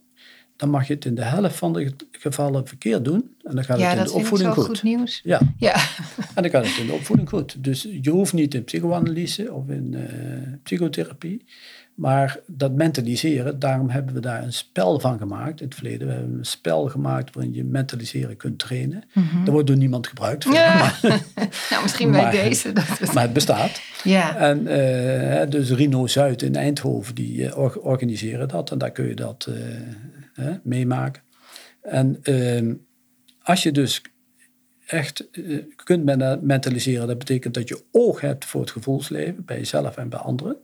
[0.61, 3.31] dan mag je het in de helft van de gevallen verkeerd doen.
[3.43, 4.65] En dan gaat het in de opvoeding goed.
[4.67, 5.21] goed nieuws.
[5.25, 5.41] Ja.
[5.57, 5.75] ja.
[6.35, 7.65] en dan gaat het in de opvoeding goed.
[7.65, 10.01] Dus je hoeft niet in psychoanalyse of in uh,
[10.63, 11.45] psychotherapie.
[11.95, 16.07] Maar dat mentaliseren, daarom hebben we daar een spel van gemaakt in het verleden.
[16.07, 19.03] We hebben een spel gemaakt waarin je mentaliseren kunt trainen.
[19.15, 19.45] Mhm.
[19.45, 20.45] Dat wordt door niemand gebruikt.
[20.45, 20.79] Ja.
[20.79, 21.01] Maar,
[21.71, 22.73] nou, misschien bij Maar- deze.
[22.73, 23.81] Dat is- maar het bestaat.
[24.05, 24.37] ja.
[24.37, 28.71] En eh, dus Rino Zuid in Eindhoven, die eh, or- organiseren dat.
[28.71, 29.55] En daar kun je dat eh,
[30.33, 31.23] hè, meemaken.
[31.83, 32.75] En ehm,
[33.43, 34.03] als je dus
[34.87, 39.57] echt eh, kunt men- mentaliseren, dat betekent dat je oog hebt voor het gevoelsleven, bij
[39.59, 40.57] jezelf en bij anderen.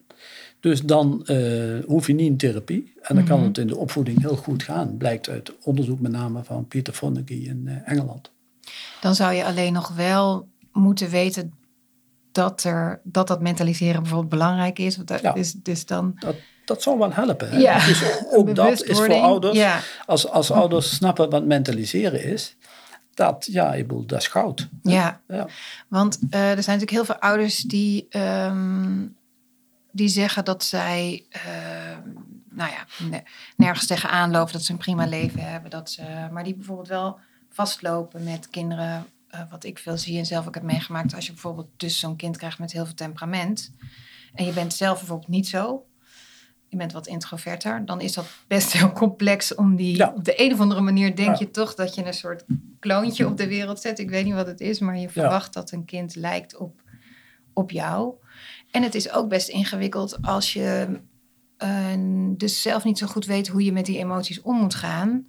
[0.61, 2.93] Dus dan eh, hoef je niet in therapie.
[3.01, 3.47] En dan kan Mhm.
[3.49, 4.97] het in de opvoeding heel goed gaan.
[4.97, 8.31] Blijkt uit onderzoek met name van Peter Fonagy in eh, Engeland.
[9.01, 11.53] Dan zou je alleen nog wel moeten weten
[12.33, 14.97] dat er, dat, dat mentaliseren bijvoorbeeld belangrijk is.
[14.97, 15.35] Want dat Ja.
[15.35, 16.13] is dus dan...
[16.19, 16.37] Dat,
[16.67, 17.51] dat zal wel helpen.
[17.51, 17.57] Hè?
[17.59, 17.87] Ja.
[17.87, 19.57] Dus ook dat is voor ouders.
[19.59, 19.81] Ja.
[20.07, 22.57] Als, als ouders snappen wat mentaliseren is,
[23.15, 24.69] dat, ja, ik bedoel, dat is goud.
[24.83, 25.47] Ja, Ja.
[25.89, 29.07] want eh, er zijn natuurlijk heel veel ouders die, ehm,
[29.93, 32.11] die zeggen dat zij ehm,
[32.51, 33.23] nou ja, ne-
[33.57, 35.71] nergens tegenaan lopen, dat ze een prima leven hebben.
[35.71, 36.03] Dat ze,
[36.33, 37.19] maar die bijvoorbeeld wel
[37.51, 41.15] vastlopen met kinderen, eh, wat ik veel zie en zelf ook heb meegemaakt.
[41.15, 43.71] Als je bijvoorbeeld dus zo'n kind krijgt met heel veel temperament
[44.35, 45.87] en je bent zelf bijvoorbeeld niet zo.
[46.69, 49.97] Je bent wat introverter, dan is dat best heel complex om die.
[49.97, 50.13] Ja.
[50.17, 51.37] Op de een of andere manier denk Ja.
[51.39, 52.45] je toch dat je een soort
[52.79, 53.99] kloontje op de wereld zet.
[53.99, 56.83] Ik weet niet wat het is, maar je verwacht dat een kind lijkt op,
[57.53, 58.15] op jou.
[58.71, 61.01] En het is ook best ingewikkeld als je
[61.57, 61.95] eh,
[62.37, 65.27] dus zelf niet zo goed weet hoe je met die emoties om moet gaan.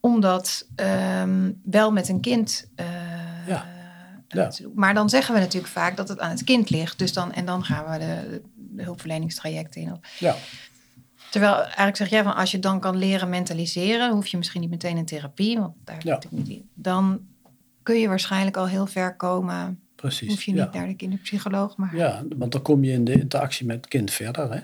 [0.00, 2.86] Om dat ehm, wel met een kind eh,
[3.46, 3.66] Ja.
[4.28, 4.48] Ja.
[4.48, 4.72] te doen.
[4.74, 6.98] Maar dan zeggen we natuurlijk vaak dat het aan het kind ligt.
[6.98, 8.42] Dus dan, en dan gaan we de
[8.76, 10.00] hulpverleningstrajecten in.
[10.18, 10.36] Ja.
[11.30, 14.70] Terwijl eigenlijk zeg jij van als je dan kan leren mentaliseren, hoef je misschien niet
[14.70, 16.16] meteen in therapie, want daar Ja.
[16.16, 16.68] ik niet in.
[16.74, 17.20] Dan
[17.82, 19.78] kun je waarschijnlijk al heel ver komen.
[19.94, 20.28] precies.
[20.28, 20.64] Hoef je ja.
[20.64, 23.88] niet naar de kinderpsycholoog, maar Ja, want dan kom je in de interactie met het
[23.88, 24.52] kind verder.
[24.52, 24.60] Hè?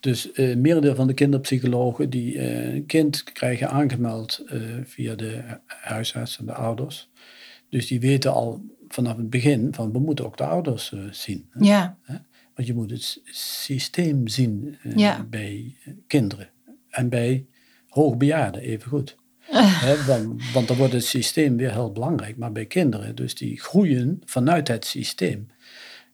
[0.00, 5.42] Dus eh merendeel van de kinderpsychologen die eh, een kind krijgen aangemeld eh, via de
[5.66, 7.10] huisarts en de ouders.
[7.68, 11.46] Dus die weten al vanaf het begin van we moeten ook de ouders zien.
[11.50, 11.64] Hè?
[11.66, 11.98] ja,
[12.54, 15.26] Want je moet het systeem zien eh, Ja.
[15.30, 16.48] bij eh, kinderen
[16.90, 17.46] en bij
[17.88, 19.16] hoogbejaarden evengoed.
[19.84, 22.36] Hè, want, want dan wordt het systeem weer heel belangrijk.
[22.36, 25.48] Maar bij kinderen, dus die groeien vanuit het systeem.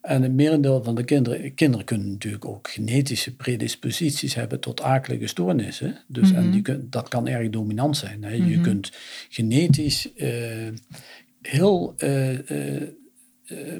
[0.01, 5.27] En het merendeel van de kinderen, kinderen kunnen natuurlijk ook genetische predisposities hebben tot akelige
[5.27, 5.99] stoornissen.
[6.07, 8.49] Dus, En die kun, dat kan erg dominant zijn.
[8.49, 8.93] Je kunt
[9.29, 10.69] genetisch eh,
[11.43, 11.95] heel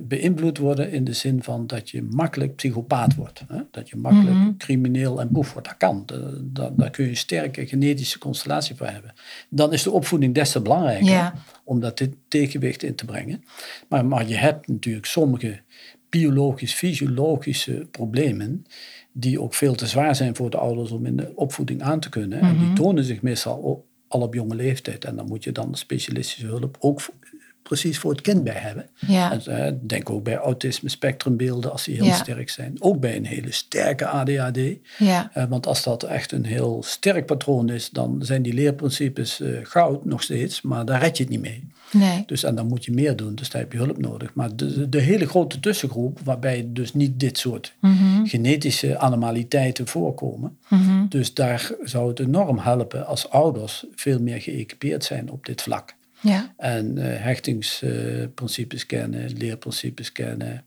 [0.03, 3.43] beïnvloed worden in de zin van dat je makkelijk psychopaat wordt.
[3.49, 3.61] Hè?
[3.71, 4.57] Dat je makkelijk Mhm.
[4.57, 5.69] crimineel en boef wordt.
[5.69, 6.05] Dat kan.
[6.43, 9.13] Da- daar kun je een sterke genetische constellatie voor hebben.
[9.49, 11.33] Dan is de opvoeding des te belangrijker
[11.65, 13.43] om dat dit tegenwicht in te brengen.
[13.89, 15.61] Maar, maar je hebt natuurlijk sommige
[16.09, 18.65] biologisch, fysiologische problemen
[19.13, 22.09] die ook veel te zwaar zijn voor de ouders om in de opvoeding aan te
[22.09, 22.41] kunnen.
[22.41, 25.05] En die tonen zich meestal op, al op jonge leeftijd.
[25.05, 27.15] En dan moet je dan specialistische hulp ook voor-
[27.63, 28.87] precies voor het kind bij hebben.
[29.07, 32.13] ja, En, eh, denk ook bij autisme spectrumbeelden als die heel Ja.
[32.15, 32.77] sterk zijn.
[32.79, 34.59] Ook bij een hele sterke ADHD.
[34.99, 39.41] ja, Eh, want als dat echt een heel sterk patroon is, dan zijn die leerprincipes
[39.41, 41.65] eh, goud nog steeds, maar daar red je het niet mee.
[41.93, 44.35] nee, Dus en dan moet je meer doen, dus daar heb je hulp nodig.
[44.35, 50.59] Maar de, de hele grote tussengroep, waarbij dus niet dit soort Mhm, genetische anomaliteiten voorkomen.
[50.69, 51.07] mhm.
[51.09, 55.95] Dus daar zou het enorm helpen als ouders veel meer geëquipeerd zijn op dit vlak.
[56.23, 60.65] Ja, En eh, hechtingsprincipes kennen, leerprincipes kennen,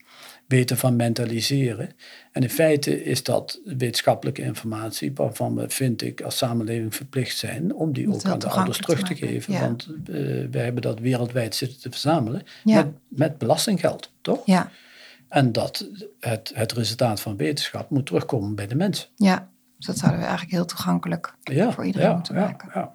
[0.48, 1.90] weten van mentaliseren.
[2.32, 7.74] En in feite is dat wetenschappelijke informatie waarvan we, vind ik, als samenleving verplicht zijn
[7.74, 9.60] om die ook aan de ouders terug te geven.
[9.60, 12.76] Want eh wij hebben dat wereldwijd zitten te verzamelen Ja.
[12.76, 14.42] met, met belastinggeld, toch?
[14.46, 14.72] ja,
[15.28, 15.88] En dat
[16.20, 19.08] het, het resultaat van wetenschap moet terugkomen bij de mensen.
[19.16, 19.52] ja.
[19.84, 22.70] Dus dat zouden we eigenlijk heel toegankelijk Ja, voor iedereen ja, moeten ja, maken.
[22.74, 22.92] ja.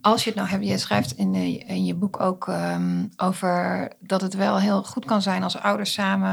[0.00, 3.88] Als je het nou hebt, je schrijft in, eh, in je boek ook ehm, over
[4.00, 6.30] dat het wel heel goed kan zijn als ouders samen,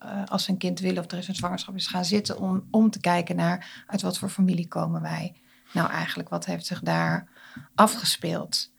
[0.00, 2.66] eh, als ze een kind willen of er is een zwangerschap, is gaan zitten om,
[2.70, 5.34] om te kijken naar uit wat voor familie komen wij.
[5.72, 7.28] Nou, eigenlijk, wat heeft zich daar
[7.74, 8.70] afgespeeld?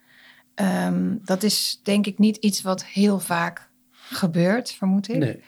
[0.55, 5.17] Ehm, dat is denk ik niet iets wat heel vaak gebeurt, vermoed ik.
[5.17, 5.43] Nee,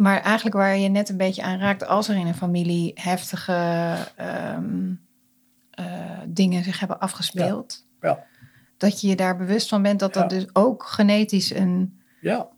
[0.00, 3.52] Maar eigenlijk waar je net een beetje aan raakt, als er in een familie heftige
[4.16, 4.92] ehm,
[5.70, 8.24] eh, dingen zich hebben afgespeeld, ja,
[8.76, 10.38] dat je je daar bewust van bent dat dat Ja.
[10.38, 12.48] dus ook genetisch een ja,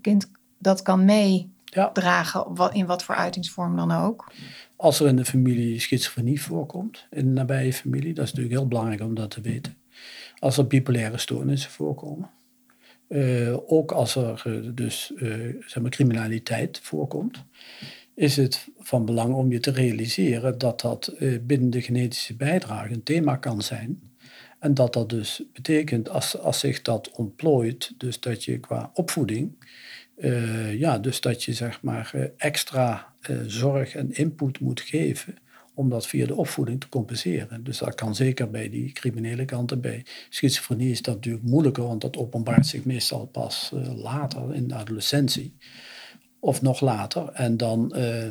[0.00, 4.32] kind dat kan meedragen, in wat voor uitingsvorm dan ook.
[4.76, 8.68] Als er in de familie schizofrenie voorkomt, in de nabije familie, dat is natuurlijk heel
[8.68, 9.76] belangrijk om dat te weten.
[10.38, 12.30] Als er bipolaire stoornissen voorkomen.
[13.10, 15.28] Eh, ook als er eh, dus eh,
[15.66, 17.44] zeg maar criminaliteit voorkomt.
[18.14, 23.02] is het van belang om je te realiseren dat dat binnen de genetische bijdrage een
[23.02, 24.00] thema kan zijn.
[24.58, 29.66] En dat dat dus betekent, als, als zich dat ontplooit, dus dat je qua opvoeding,
[30.72, 33.12] ja, dus dat je zeg maar extra
[33.46, 35.34] zorg en input moet geven
[35.80, 37.64] om dat via de opvoeding te compenseren.
[37.64, 39.80] Dus dat kan zeker bij die criminele kanten.
[39.80, 44.74] Bij schizofrenie is dat natuurlijk moeilijker, want dat openbaart zich meestal pas later in de
[44.74, 45.56] adolescentie
[46.40, 47.28] of nog later.
[47.28, 48.26] En dan, uh,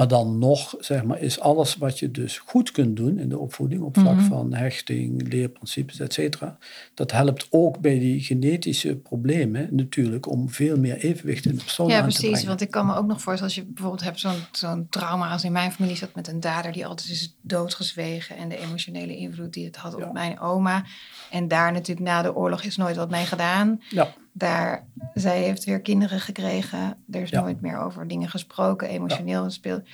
[0.00, 3.38] maar dan nog, zeg maar, is alles wat je dus goed kunt doen in de
[3.38, 4.28] opvoeding op vlak mm -hmm.
[4.28, 6.58] van hechting, leerprincipes, et cetera.
[6.94, 11.88] Dat helpt ook bij die genetische problemen natuurlijk om veel meer evenwicht in de persoon
[11.88, 12.46] ja, aan precies, te brengen.
[12.46, 15.44] want ik kan me ook nog voorstellen als je bijvoorbeeld hebt zo'n zo'n trauma als
[15.44, 19.52] in mijn familie zat met een dader die altijd is doodgezwegen en de emotionele invloed
[19.52, 20.12] die het had op Ja.
[20.12, 20.84] mijn oma.
[21.30, 23.82] En daar natuurlijk na de oorlog is nooit wat mee gedaan.
[23.88, 26.96] Ja, daar, zij heeft weer kinderen gekregen.
[27.10, 27.40] Er is Ja.
[27.40, 29.88] nooit meer over dingen gesproken, emotioneel gespeeld.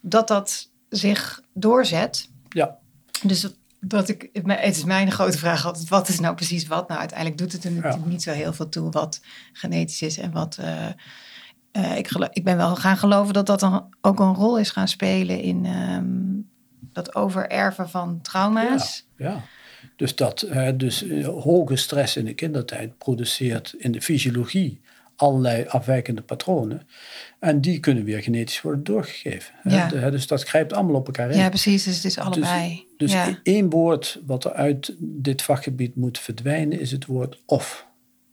[0.00, 2.30] Dat dat zich doorzet.
[2.48, 2.76] ja,
[3.22, 3.48] Dus
[3.80, 6.88] dat- ik, het is mijn grote vraag altijd, wat is nou precies wat?
[6.88, 9.20] Nou, uiteindelijk doet het er natuurlijk niet zo heel veel toe wat
[9.52, 10.56] genetisch is en wat...
[10.60, 10.86] eh,
[11.72, 14.88] eh, ik, ik ben wel gaan geloven dat dat dan ook een rol is gaan
[14.88, 16.04] spelen in ehm,
[16.92, 19.06] dat overerven van trauma's.
[19.16, 19.42] ja.
[19.96, 24.80] Dus, dat, dus eh, hoge stress in de kindertijd produceert in de fysiologie
[25.16, 26.82] allerlei afwijkende patronen.
[27.38, 29.54] En die kunnen weer genetisch worden doorgegeven.
[29.56, 29.76] hè.
[29.76, 29.88] Ja.
[29.88, 31.38] De- dus dat grijpt allemaal op elkaar in.
[31.38, 31.84] Ja, precies.
[31.84, 32.86] Dus het is allebei.
[32.96, 33.28] Dus ja.
[33.28, 37.86] e- één woord wat er uit dit vakgebied moet verdwijnen is het woord of.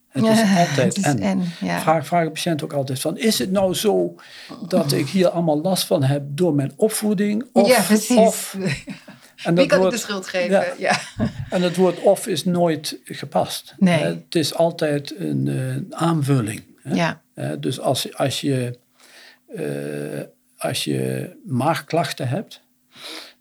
[0.10, 1.20] Het is altijd het is en.
[1.20, 1.82] en, ja.
[1.82, 4.16] Vraag, vraag de patiënt ook altijd van, is het nou zo
[4.68, 7.46] dat ik hier allemaal last van heb door mijn opvoeding?
[7.54, 8.18] Of, ja, precies.
[8.18, 8.58] Of,
[9.36, 10.50] en, Wie dat kan ik woord, de schuld geven?
[10.52, 10.74] Ja.
[10.78, 11.00] Ja.
[11.50, 13.76] en het woord of is nooit gepast.
[13.78, 14.00] Nee.
[14.00, 16.64] Hè, Het is altijd een eh, aanvulling.
[16.82, 16.96] hè.
[16.96, 17.22] Ja.
[17.60, 18.80] Dus als, als, je,
[19.56, 20.22] eh,
[20.58, 22.62] als je maagklachten hebt,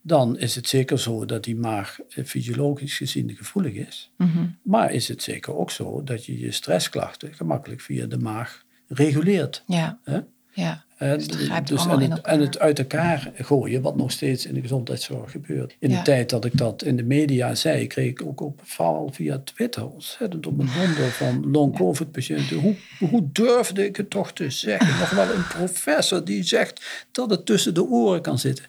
[0.02, 4.10] dan is het zeker zo dat die maag eh, fysiologisch gezien gevoelig is.
[4.16, 4.46] Mhm.
[4.62, 9.62] Maar is het zeker ook zo dat je je stressklachten gemakkelijk via de maag reguleert.
[9.66, 9.98] Ja.
[10.04, 10.20] Hè?
[10.52, 10.84] Ja.
[11.02, 12.32] Hè, Dus het dus en, in het, elkaar.
[12.34, 15.76] en het uit elkaar gooien, wat nog steeds in de gezondheidszorg gebeurt.
[15.78, 15.96] In Ja.
[15.96, 19.40] de tijd dat ik dat in de media zei, kreeg ik ook op vooral via
[19.44, 22.56] Twitter ontzettend op mijn donder van long-covid-patiënten.
[22.58, 22.74] Hoe,
[23.10, 24.98] hoe durfde ik het toch te zeggen?
[24.98, 28.64] Nog wel een professor die zegt dat het tussen de oren kan zitten.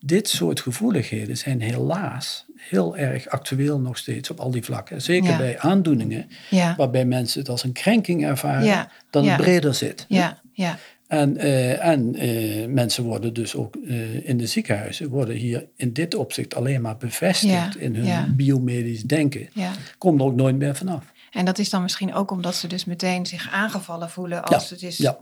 [0.00, 5.02] Dit soort gevoeligheden zijn helaas heel erg actueel nog steeds op al die vlakken.
[5.02, 5.36] Zeker Ja.
[5.36, 6.74] bij aandoeningen Ja.
[6.76, 8.90] waarbij mensen het als een krenking ervaren, Ja.
[9.10, 9.36] dat het Ja.
[9.38, 10.04] breder zit.
[10.08, 10.40] Ja.
[10.52, 10.78] Ja.
[11.08, 15.92] En, eh, en eh, mensen worden dus ook eh, in de ziekenhuizen, worden hier in
[15.92, 18.26] dit opzicht alleen maar bevestigd Ja, in hun ja.
[18.30, 19.48] biomedisch denken.
[19.52, 19.72] Ja.
[19.98, 21.12] Komt er ook nooit meer vanaf.
[21.30, 24.82] En dat is dan misschien ook omdat ze dus meteen zich aangevallen voelen als het
[24.82, 25.18] is ja.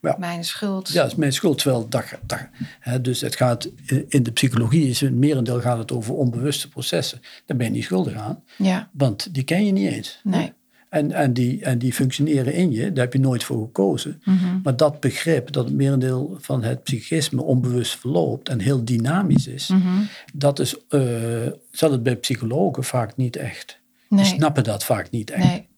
[0.00, 0.16] Ja.
[0.18, 0.88] mijn schuld.
[0.88, 1.58] Ja, dat is mijn schuld.
[1.58, 2.48] Terwijl dat, dat,
[2.80, 3.70] hè, dus het gaat
[4.08, 7.20] in de psychologie is een merendeel gaat het over onbewuste processen.
[7.46, 8.90] Daar ben je niet schuldig aan, Ja.
[8.92, 10.20] want die ken je niet eens.
[10.22, 10.52] Nee.
[10.88, 14.22] En, en, die, en die functioneren in je, daar heb je nooit voor gekozen.
[14.24, 14.60] Mhm.
[14.62, 19.68] Maar dat begrip dat het merendeel van het psychisme onbewust verloopt en heel dynamisch is,
[19.68, 20.02] Mhm.
[20.34, 23.80] dat is, eh zal het bij psychologen vaak niet echt.
[24.08, 24.24] Nee.
[24.24, 25.44] Die snappen dat vaak niet echt.
[25.44, 25.68] Nee.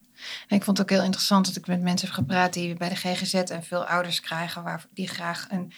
[0.48, 2.88] En ik vond het ook heel interessant dat ik met mensen heb gepraat die bij
[2.88, 5.72] de GGZ en veel ouders krijgen waar die graag een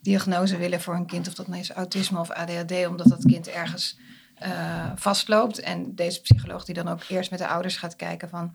[0.00, 3.48] diagnose willen voor hun kind, of dat nou is autisme of ADHD, omdat dat kind
[3.48, 3.98] ergens
[4.34, 5.60] eh, vastloopt.
[5.60, 8.54] En deze psycholoog die dan ook eerst met de ouders gaat kijken van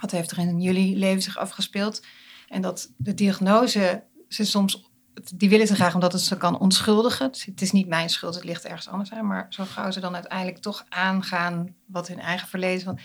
[0.00, 2.02] wat heeft er in jullie leven zich afgespeeld.
[2.48, 4.86] En dat de diagnose ze soms
[5.34, 7.30] die willen ze graag omdat het ze kan onschuldigen.
[7.32, 9.26] Dus het is niet mijn schuld, het ligt ergens anders aan.
[9.26, 12.84] Maar zo gauw ze dan uiteindelijk toch aangaan wat hun eigen verleden.
[12.84, 13.00] Want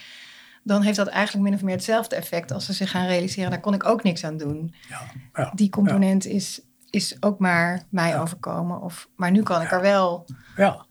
[0.64, 3.50] dan heeft dat eigenlijk min of meer hetzelfde effect als ze zich gaan realiseren.
[3.50, 4.74] Daar kon ik ook niks aan doen.
[4.90, 5.02] Ja,
[5.34, 8.82] ja, Die component is, is ook maar mij overkomen.
[8.82, 10.26] Of, maar nu kan ik er wel.
[10.56, 10.86] ja.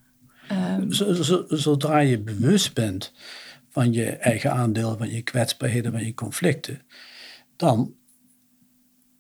[0.49, 0.91] ehm,
[1.49, 3.13] Zodra je bewust bent
[3.73, 6.81] van je eigen aandeel, van je kwetsbaarheden, van je conflicten,
[7.57, 7.95] dan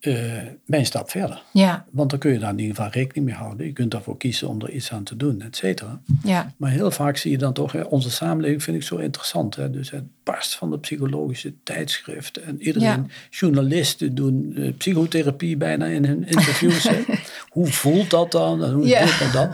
[0.00, 1.42] eh, ben je een stap verder.
[1.53, 3.66] ja, Want dan kun je daar in ieder geval rekening mee houden.
[3.66, 6.00] Je kunt ervoor kiezen om er iets aan te doen, et cetera.
[6.22, 9.57] ja, Maar heel vaak zie je dan toch, hè, onze samenleving vind ik zo interessant.
[9.57, 9.70] Hè?
[9.70, 12.44] Dus het barst van de psychologische tijdschriften.
[12.44, 16.88] En iedereen, journalisten doen eh, psychotherapie bijna in hun interviews.
[17.50, 18.64] Hoe voelt dat dan?
[18.64, 19.05] En hoe Ja.
[19.05, 19.50] dit en dat?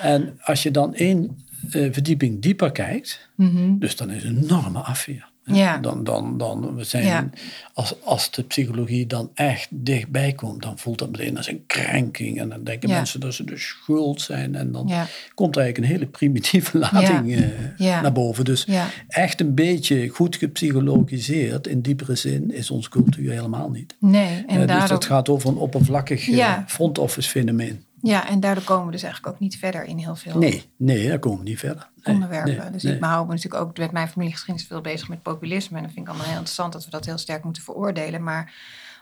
[0.00, 1.38] En als je dan één
[1.74, 3.78] eh, verdieping dieper kijkt, Mhm.
[3.78, 5.28] dus dan is het een enorme afweer.
[5.44, 5.78] Ja.
[5.78, 7.30] Dan, dan, dan we zijn, Ja.
[7.74, 12.40] als, als de psychologie dan echt dichtbij komt, dan voelt dat meteen als een krenking.
[12.40, 12.94] En dan denken Ja.
[12.96, 14.54] mensen dat ze de schuld zijn.
[14.54, 14.90] En dan
[15.34, 18.44] komt er eigenlijk een hele primitieve lading eh, naar boven.
[18.44, 18.66] Dus
[19.08, 23.96] echt een beetje goed gepsychologiseerd in diepere zin is onze cultuur helemaal niet.
[24.00, 26.28] Nee, en Eh, dus dat gaat over een oppervlakkig
[26.66, 27.84] front office fenomeen.
[28.02, 31.08] Ja, en daardoor komen we dus eigenlijk ook niet verder in heel veel Nee, nee,
[31.08, 31.88] daar komen we niet verder.
[32.02, 32.56] Nee, onderwerpen.
[32.56, 32.94] nee, dus nee.
[32.94, 35.76] ik hou me natuurlijk ook met mijn familiegeschiedenis veel bezig met populisme.
[35.76, 38.22] En dat vind ik allemaal heel interessant dat we dat heel sterk moeten veroordelen.
[38.22, 38.54] Maar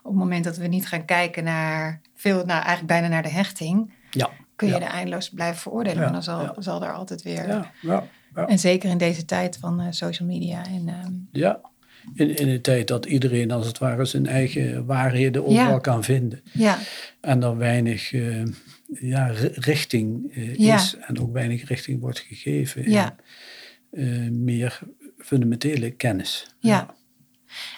[0.03, 3.29] op het moment dat we niet gaan kijken naar veel, nou eigenlijk bijna naar de
[3.29, 4.81] hechting, Ja, kun je ja.
[4.81, 5.99] er eindeloos blijven veroordelen.
[5.99, 6.55] Ja, maar dan zal, ja.
[6.59, 7.49] zal er altijd weer.
[7.49, 8.47] Ja, ja, ja.
[8.47, 10.65] En zeker in deze tijd van eh, social media.
[10.67, 11.61] En, ehm, ja.
[12.15, 16.41] In, in een tijd dat iedereen als het ware zijn eigen waarheden overal kan vinden.
[16.53, 16.79] ja,
[17.21, 18.43] En er weinig eh,
[19.01, 20.75] ja, ri- richting eh, Ja.
[20.75, 20.97] is.
[21.01, 23.15] En ook weinig richting wordt gegeven Ja.
[23.91, 24.79] eh, meer
[25.19, 26.47] fundamentele kennis.
[26.59, 26.97] Ja.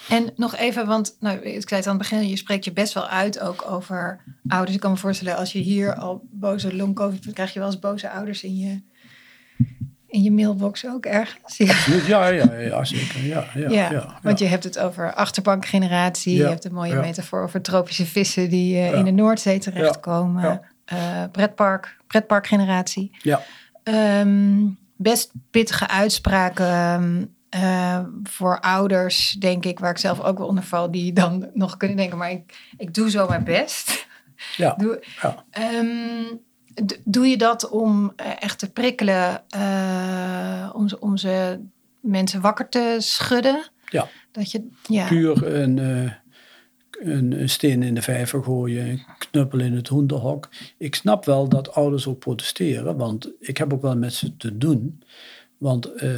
[0.08, 2.94] En nog even, want nou, ik zei het aan het begin, je spreekt je best
[2.94, 4.74] wel uit ook over ouders.
[4.74, 7.78] Ik kan me voorstellen, als je hier al boze long-covid hebt, krijg je wel eens
[7.78, 8.80] boze ouders in je,
[10.06, 11.56] in je mailbox ook ergens.
[11.56, 11.74] Ja,
[12.06, 13.24] Ja, ja, ja, zeker.
[13.24, 16.36] Ja, ja, ja, ja, want je hebt het over achterbankgeneratie.
[16.36, 20.60] Je hebt een mooie metafoor over tropische vissen die eh, in de Noordzee terechtkomen.
[20.90, 23.10] Eh, pretpark, pretparkgeneratie.
[23.22, 23.42] Ja.
[23.82, 24.66] Ehm,
[24.96, 30.64] best pittige uitspraken ehm, eh, voor ouders, denk ik, waar ik zelf ook wel onder
[30.64, 34.06] val, die dan nog kunnen denken, maar ik, ik doe zo mijn best.
[34.56, 35.44] Ja, Doe, ja.
[35.50, 36.24] ehm,
[37.04, 39.42] doe je dat om eh, echt te prikkelen,
[40.74, 41.60] om, ze- om ze
[42.00, 43.70] mensen wakker te schudden?
[43.88, 44.08] Ja.
[44.32, 45.06] Dat je, ja.
[45.06, 46.12] puur een,
[47.00, 50.48] een, een steen in de vijver gooien, een knuppel in het hoenderhok.
[50.78, 54.58] Ik snap wel dat ouders ook protesteren, want ik heb ook wel met ze te
[54.58, 55.02] doen.
[55.58, 56.10] Want eh,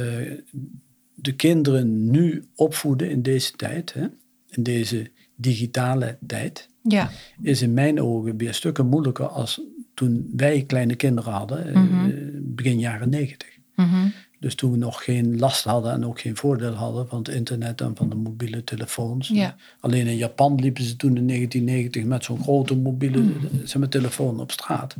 [1.15, 4.05] de kinderen nu opvoeden in deze tijd, hè,
[4.49, 7.09] in deze digitale tijd, ja.
[7.41, 9.61] is in mijn ogen weer stukken moeilijker als
[9.93, 12.09] toen wij kleine kinderen hadden, eh, Mhm.
[12.41, 13.49] begin jaren negentig.
[13.75, 14.07] Mhm.
[14.43, 17.81] Dus toen we nog geen last hadden en ook geen voordeel hadden van het internet
[17.81, 19.27] en van de mobiele telefoons.
[19.27, 19.55] Ja.
[19.79, 23.33] Alleen in Japan liepen ze toen in 1990 met zo'n grote mobiele Mm.
[23.63, 24.95] zeg maar, telefoon op straat.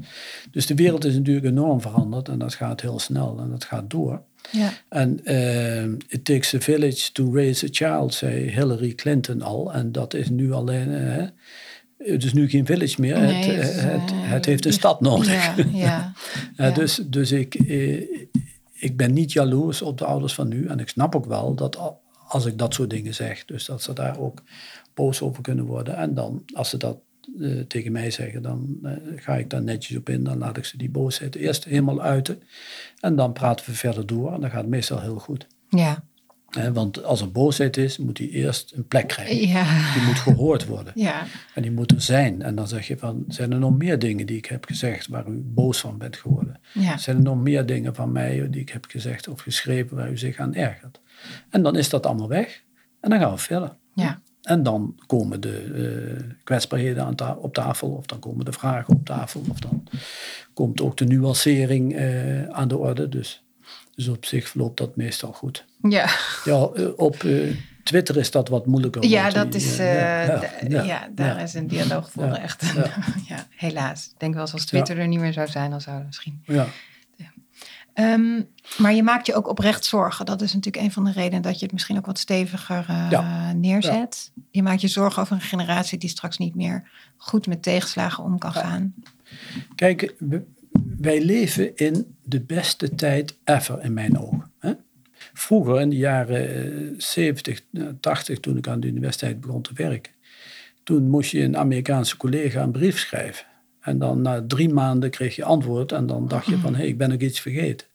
[0.52, 3.90] Dus de wereld is natuurlijk enorm veranderd en dat gaat heel snel en dat gaat
[3.90, 4.22] door.
[4.52, 4.72] ja.
[4.90, 9.74] En eh, it takes a village to raise a child, zei Hillary Clinton al.
[9.74, 11.24] En dat is nu alleen, eh,
[11.98, 13.20] het is nu geen village meer.
[13.20, 15.28] Nee, het, het is, het, het, eh, heeft een stad nodig.
[15.34, 16.14] Ja, ja.
[16.56, 16.74] Eh, Ja.
[16.74, 18.02] Dus, dus ik, eh,
[18.74, 20.68] ik ben niet jaloers op de ouders van nu.
[20.68, 23.82] En ik snap ook wel dat al- als ik dat soort dingen zeg, dus dat
[23.82, 24.44] ze daar ook
[24.94, 25.96] boos over kunnen worden.
[25.96, 26.98] En dan, als ze dat
[27.40, 30.24] eh, tegen mij zeggen, dan eh, ga ik daar netjes op in.
[30.24, 32.42] Dan laat ik ze die boosheid eerst helemaal uiten.
[33.00, 34.34] En dan praten we verder door.
[34.34, 35.48] En dan gaat het meestal heel goed.
[35.70, 36.04] ja.
[36.74, 39.48] Want als er boosheid is, moet die eerst een plek krijgen.
[39.48, 39.94] Ja.
[39.94, 40.94] Die moet gehoord worden.
[40.96, 41.26] Ja.
[41.54, 42.42] En die moet er zijn.
[42.42, 45.28] En dan zeg je van, zijn er nog meer dingen die ik heb gezegd waar
[45.28, 46.60] u boos van bent geworden?
[46.74, 46.98] Ja.
[46.98, 50.18] Zijn er nog meer dingen van mij die ik heb gezegd of geschreven waar u
[50.18, 51.00] zich aan ergert?
[51.50, 52.64] En dan is dat allemaal weg.
[53.02, 53.76] En dan gaan we verder.
[53.94, 54.22] Ja.
[54.42, 58.94] En dan komen de eh, kwetsbaarheden aan ta- op tafel, of dan komen de vragen
[58.94, 59.84] op tafel, of dan
[60.54, 63.10] komt ook de nuancering eh, aan de orde.
[63.10, 63.44] Dus,
[63.96, 65.66] dus op zich loopt dat meestal goed.
[65.82, 66.10] Ja.
[66.44, 69.06] Ja, eh, op eh, Twitter is dat wat moeilijker.
[69.06, 69.80] Ja, dat die, is.
[69.80, 72.64] eh, ja, daar is een dialoog voor echt.
[73.30, 73.48] ja.
[73.50, 74.06] Helaas.
[74.14, 76.42] Ik denk wel eens als Twitter er niet meer zou zijn, dan zou het misschien.
[76.46, 76.68] Ja,
[77.94, 78.42] Ehm,
[78.78, 80.26] maar je maakt je ook oprecht zorgen.
[80.26, 83.08] Dat is natuurlijk een van de redenen dat je het misschien ook wat steviger eh,
[83.10, 83.52] Ja.
[83.54, 84.32] neerzet.
[84.52, 88.38] Je maakt je zorgen over een generatie die straks niet meer goed met tegenslagen om
[88.38, 88.94] kan gaan.
[89.76, 90.46] Kijk, we-
[90.98, 94.52] wij leven in de beste tijd ever in mijn ogen.
[94.60, 94.72] Hè?
[95.34, 99.72] Vroeger, in de jaren eh, 70, eh, 80, toen ik aan de universiteit begon te
[99.74, 100.12] werken,
[100.84, 103.46] toen moest je een Amerikaanse collega een brief schrijven.
[103.82, 106.88] En dan na drie maanden kreeg je antwoord en dan dacht je van, hé, hey,
[106.88, 107.88] ik ben nog iets vergeten.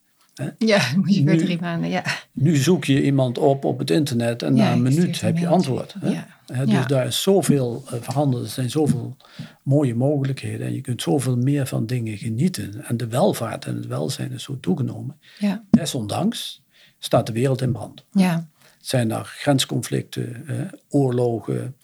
[0.59, 1.91] Ja, dan moet je weer drie maanden.
[1.91, 2.05] Ja.
[2.33, 5.47] Nu zoek je iemand op op het internet en Ja, na een minuut heb je
[5.47, 5.95] antwoord.
[5.99, 6.11] Hè?
[6.11, 6.27] Ja.
[6.57, 6.85] Dus Ja.
[6.85, 8.43] daar is zoveel eh, veranderd.
[8.45, 9.17] Er zijn zoveel
[9.63, 10.67] mooie mogelijkheden.
[10.67, 12.85] En je kunt zoveel meer van dingen genieten.
[12.85, 15.21] En de welvaart en het welzijn is zo toegenomen.
[15.39, 15.65] Ja.
[15.71, 16.63] Desondanks
[16.99, 18.05] staat de wereld in brand.
[18.13, 18.49] Ja.
[18.81, 21.77] Zijn er grensconflicten, eh, oorlogen.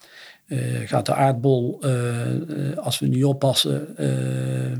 [0.45, 4.77] eh, gaat de aardbol, eh, eh, als we niet oppassen, eh,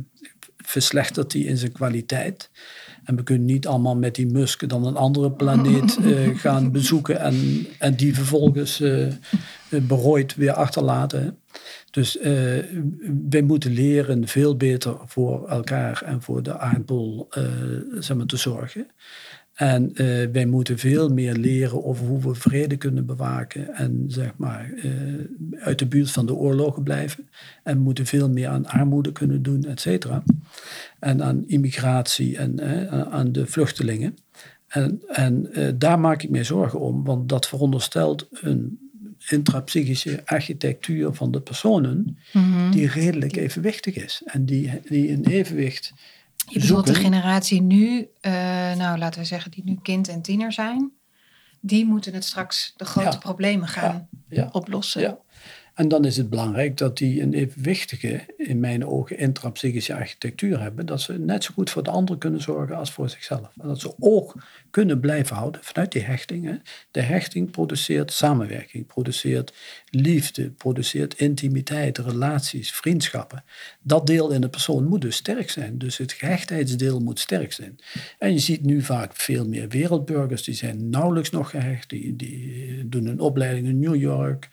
[0.57, 2.49] verslechtert die in zijn kwaliteit.
[3.05, 7.19] En we kunnen niet allemaal met die Musk dan een andere planeet eh, gaan bezoeken
[7.19, 9.07] en, en die vervolgens eh,
[9.69, 11.37] berooid weer achterlaten.
[11.91, 12.17] Dus
[13.29, 17.27] wij moeten leren veel beter voor elkaar en voor de aardbol
[17.99, 18.87] zeg maar, te zorgen.
[19.55, 24.31] En uh, wij moeten veel meer leren over hoe we vrede kunnen bewaken en zeg
[24.37, 24.91] maar uh,
[25.59, 27.29] uit de buurt van de oorlogen blijven.
[27.63, 30.23] En moeten veel meer aan armoede kunnen doen, et cetera.
[31.05, 34.17] En aan immigratie en aan de vluchtelingen.
[34.67, 38.79] En, en daar maak ik me zorgen om, want dat veronderstelt een
[39.29, 42.71] intrapsychische architectuur van de personen mm-hmm.
[42.71, 44.21] die redelijk evenwichtig is.
[44.25, 45.93] En die, die een evenwicht
[46.49, 48.31] je bedoelt de generatie nu, uh,
[48.75, 50.91] nou laten we zeggen, die nu kind en tiener zijn,
[51.59, 55.17] die moeten het straks de grote problemen gaan ja, oplossen.
[55.75, 60.85] En dan is het belangrijk dat die een evenwichtige, in mijn ogen, intrapsychische architectuur hebben.
[60.85, 63.51] Dat ze net zo goed voor de ander kunnen zorgen als voor zichzelf.
[63.61, 64.35] En dat ze ook
[64.71, 66.61] kunnen blijven houden vanuit die hechting.
[66.91, 69.53] De hechting produceert samenwerking, produceert
[69.89, 73.43] liefde, produceert intimiteit, relaties, vriendschappen.
[73.81, 75.77] Dat deel in de persoon moet dus sterk zijn.
[75.77, 77.79] Dus het gehechtheidsdeel moet sterk zijn.
[78.19, 81.89] En je ziet nu vaak veel meer wereldburgers, die zijn nauwelijks nog gehecht.
[81.89, 84.47] Die, die doen een opleiding in New York,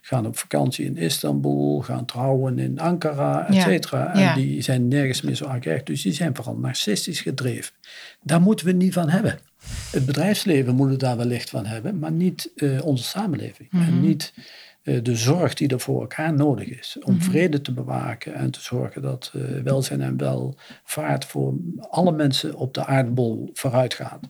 [0.00, 4.14] gaan op vakantie in Istanbul, gaan trouwen in Ankara, et cetera.
[4.14, 5.86] En die zijn nergens meer zo aan gehecht.
[5.86, 7.72] Dus die zijn vooral narcistisch gedreven.
[8.22, 9.38] Daar moeten we niet van hebben.
[9.90, 13.70] Het bedrijfsleven moet het daar wellicht van hebben, maar niet uh, onze samenleving.
[13.72, 14.00] En mhm.
[14.00, 14.32] niet
[14.82, 16.96] uh, de zorg die er voor elkaar nodig is.
[17.04, 17.22] Om mhm.
[17.22, 21.54] vrede te bewaken en te zorgen dat uh, welzijn en welvaart voor
[21.90, 24.20] alle mensen op de aardbol vooruit gaat.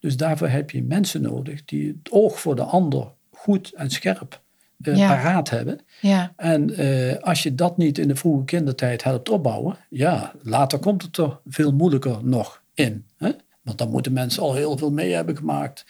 [0.00, 4.42] Dus daarvoor heb je mensen nodig die het oog voor de ander goed en scherp
[4.82, 5.08] uh, ja.
[5.08, 5.78] paraat hebben.
[6.00, 6.32] Ja.
[6.36, 6.76] En
[7.22, 11.38] als je dat niet in de vroege kindertijd helpt opbouwen, ja, later komt het er
[11.46, 13.04] veel moeilijker nog in.
[13.16, 13.30] Hè?
[13.62, 15.84] Want dan moeten mensen al heel veel mee hebben gemaakt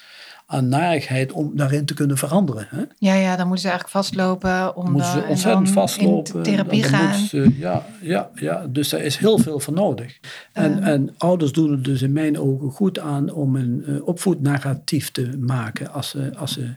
[0.46, 2.66] aan narigheid om daarin te kunnen veranderen.
[2.70, 2.82] Hè?
[2.98, 4.76] Ja, ja, dan moeten ze eigenlijk vastlopen.
[4.76, 6.34] Om moeten ze ontzettend vastlopen.
[6.34, 7.14] In therapie gaan.
[7.14, 10.18] Ze, ja, ja, ja, dus daar is heel veel voor nodig.
[10.52, 10.86] En, uh.
[10.86, 15.92] en ouders doen er dus in mijn ogen goed aan om een opvoednarratief te maken
[15.92, 16.76] als ze, als ze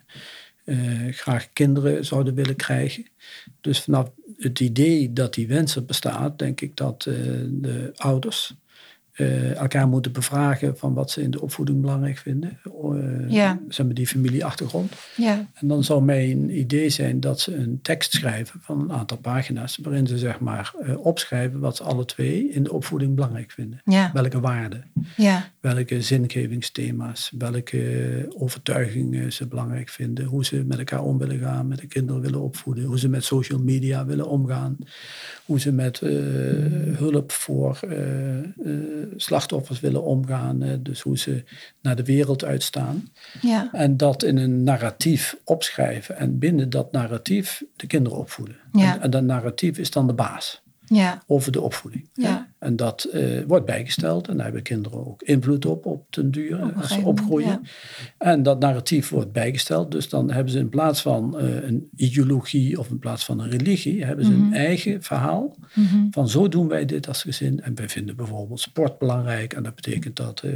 [0.65, 3.05] uh, graag kinderen zouden willen krijgen.
[3.61, 8.53] Dus vanaf het idee dat die wens er bestaat, denk ik dat de ouders
[9.17, 12.59] uh, elkaar moeten bevragen van wat ze in de opvoeding belangrijk vinden.
[12.93, 13.59] Uh, ja.
[13.67, 14.93] Zeg maar die familieachtergrond.
[15.15, 15.47] Ja.
[15.53, 19.79] En dan zou mijn idee zijn dat ze een tekst schrijven van een aantal pagina's,
[19.81, 23.81] waarin ze zeg maar uh, opschrijven wat ze alle twee in de opvoeding belangrijk vinden.
[23.85, 24.11] Ja.
[24.13, 24.85] Welke waarden,
[25.15, 25.49] ja.
[25.59, 31.79] welke zingevingsthema's, welke overtuigingen ze belangrijk vinden, hoe ze met elkaar om willen gaan, met
[31.79, 34.77] de kinderen willen opvoeden, hoe ze met social media willen omgaan,
[35.45, 35.99] hoe ze met
[36.97, 37.79] hulp voor
[39.15, 40.79] slachtoffers willen omgaan.
[40.81, 41.43] dus hoe ze
[41.81, 43.07] naar de wereld uitstaan.
[43.41, 43.69] Ja.
[43.71, 46.17] En dat in een narratief opschrijven.
[46.17, 48.55] En binnen dat narratief de kinderen opvoeden.
[48.71, 48.93] Ja.
[48.93, 51.23] En, en dat narratief is dan de baas ja.
[51.27, 52.09] over de opvoeding.
[52.13, 52.52] Ja.
[52.63, 56.73] En dat uh, wordt bijgesteld en daar hebben kinderen ook invloed op op ten duur
[56.75, 57.61] als ze opgroeien.
[58.17, 62.79] En dat narratief wordt bijgesteld, dus dan hebben ze in plaats van uh, een ideologie
[62.79, 64.53] of in plaats van een religie, hebben ze een mhm.
[64.53, 66.07] eigen verhaal mm-hmm.
[66.11, 67.61] van zo doen wij dit als gezin.
[67.61, 70.51] En wij vinden bijvoorbeeld sport belangrijk en dat betekent dat uh,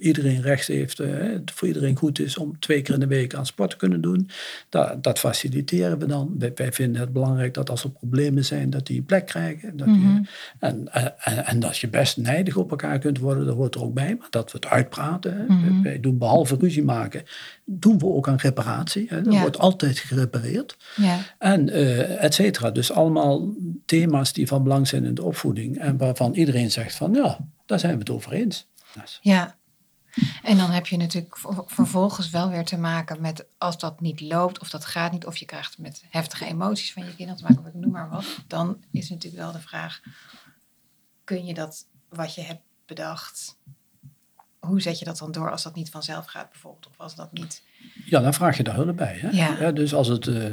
[0.00, 1.02] iedereen recht heeft,
[1.44, 4.28] voor iedereen goed is om twee keer in de week aan sport te kunnen doen.
[4.68, 6.34] Dat, dat faciliteren we dan.
[6.38, 9.76] Wij, wij vinden het belangrijk dat als er problemen zijn, dat die een plek krijgen.
[9.76, 10.26] Dat mm-hmm.
[10.58, 13.94] en, en en dat je best nijdig op elkaar kunt worden, dat hoort er ook
[13.94, 14.16] bij.
[14.18, 15.44] Maar dat we het uitpraten.
[15.48, 15.82] Mhm.
[15.82, 17.24] Wij doen behalve ruzie maken,
[17.64, 19.06] doen we ook aan reparatie.
[19.08, 19.16] Hè.
[19.16, 20.76] Er wordt altijd gerepareerd.
[20.96, 21.18] Ja.
[21.38, 22.70] En uh, et cetera.
[22.70, 23.54] Dus allemaal
[23.86, 25.78] thema's die van belang zijn in de opvoeding.
[25.78, 28.66] En waarvan iedereen zegt van ja, daar zijn we het over eens.
[29.00, 29.18] Dus.
[29.22, 29.56] Ja.
[30.42, 34.60] En dan heb je natuurlijk vervolgens wel weer te maken met als dat niet loopt
[34.60, 37.80] of dat gaat niet, of je krijgt met heftige emoties van je kinderen te maken,
[37.80, 40.00] noem maar wat, dan is natuurlijk wel de vraag
[41.24, 43.58] kun je dat wat je hebt bedacht,
[44.58, 46.86] hoe zet je dat dan door als dat niet vanzelf gaat bijvoorbeeld?
[46.86, 47.62] Of als dat niet...
[48.04, 49.16] Ja, dan vraag je daar hulp bij.
[49.18, 49.28] Hè?
[49.28, 49.72] Ja.
[49.72, 50.26] dus als het...
[50.26, 50.50] Uh,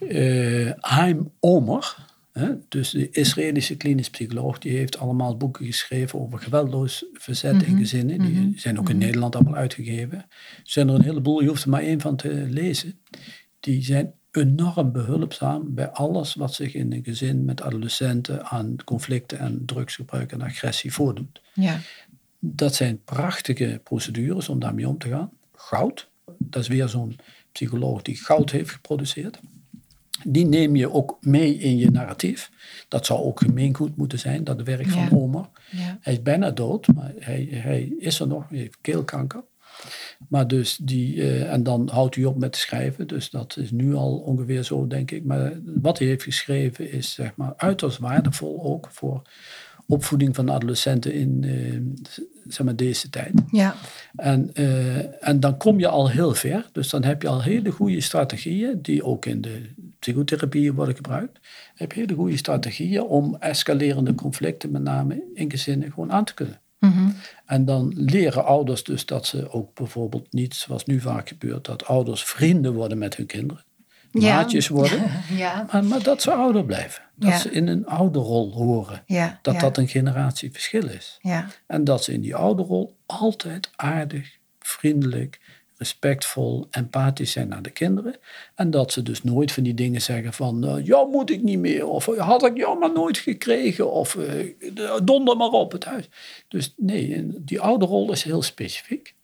[0.00, 1.96] uh, Haim Omer,
[2.32, 7.70] hè, dus de Israëlische klinisch psycholoog, die heeft allemaal boeken geschreven over geweldloos verzet in
[7.70, 7.78] mhm.
[7.78, 8.18] gezinnen.
[8.18, 8.58] Die mhm.
[8.58, 9.04] zijn ook in mhm.
[9.04, 10.18] Nederland allemaal uitgegeven.
[10.18, 10.26] Er
[10.62, 13.00] zijn er een heleboel, je hoeft er maar één van te lezen.
[13.60, 19.38] Die zijn enorm behulpzaam bij alles wat zich in een gezin met adolescenten aan conflicten
[19.38, 21.40] en drugsgebruik en agressie voordoet.
[21.54, 21.78] Ja.
[22.38, 25.30] Dat zijn prachtige procedures om daarmee om te gaan.
[25.54, 26.08] Goud,
[26.38, 27.18] dat is weer zo'n
[27.52, 29.40] psycholoog die goud heeft geproduceerd.
[30.24, 32.50] Die neem je ook mee in je narratief.
[32.88, 35.48] Dat zou ook gemeengoed moeten zijn, dat werk van Omer.
[35.70, 35.98] Ja.
[36.00, 39.44] Hij is bijna dood, maar hij, hij is er nog, hij heeft keelkanker.
[40.28, 43.06] Maar dus die, uh, en dan houdt hij op met schrijven.
[43.06, 45.24] Dus dat is nu al ongeveer zo, denk ik.
[45.24, 49.22] Maar wat hij heeft geschreven is zeg maar uiterst waardevol ook voor
[49.86, 53.32] opvoeding van adolescenten in uh, zeg maar deze tijd.
[53.50, 53.74] Ja.
[54.16, 56.68] En, uh, en dan kom je al heel ver.
[56.72, 59.62] Dus dan heb je al hele goede strategieën, die ook in de
[59.98, 61.40] psychotherapie worden gebruikt.
[61.74, 66.34] Heb je hele goede strategieën om escalerende conflicten, met name in gezinnen, gewoon aan te
[66.34, 66.61] kunnen.
[66.84, 67.14] Mm
[67.46, 71.86] En dan leren ouders dus dat ze ook bijvoorbeeld niet, zoals nu vaak gebeurt, dat
[71.86, 73.64] ouders vrienden worden met hun kinderen
[74.12, 75.02] maatjes worden.
[75.36, 75.66] ja.
[75.72, 77.02] Maar, maar, dat ze ouder blijven.
[77.14, 79.02] Dat ze in een ouderrol horen.
[79.06, 79.38] Ja.
[79.42, 81.18] Dat dat een generatieverschil is.
[81.20, 81.46] Ja.
[81.66, 85.40] En dat ze in die ouderrol altijd aardig, vriendelijk,
[85.82, 88.14] respectvol, empathisch zijn naar de kinderen.
[88.54, 90.64] En dat ze dus nooit van die dingen zeggen van...
[90.64, 91.86] Uh, jou moet ik niet meer.
[91.86, 93.92] Of had ik jou maar nooit gekregen.
[93.92, 96.08] Of uh, donder maar op het huis.
[96.48, 99.14] Dus nee, die ouderrol is heel specifiek.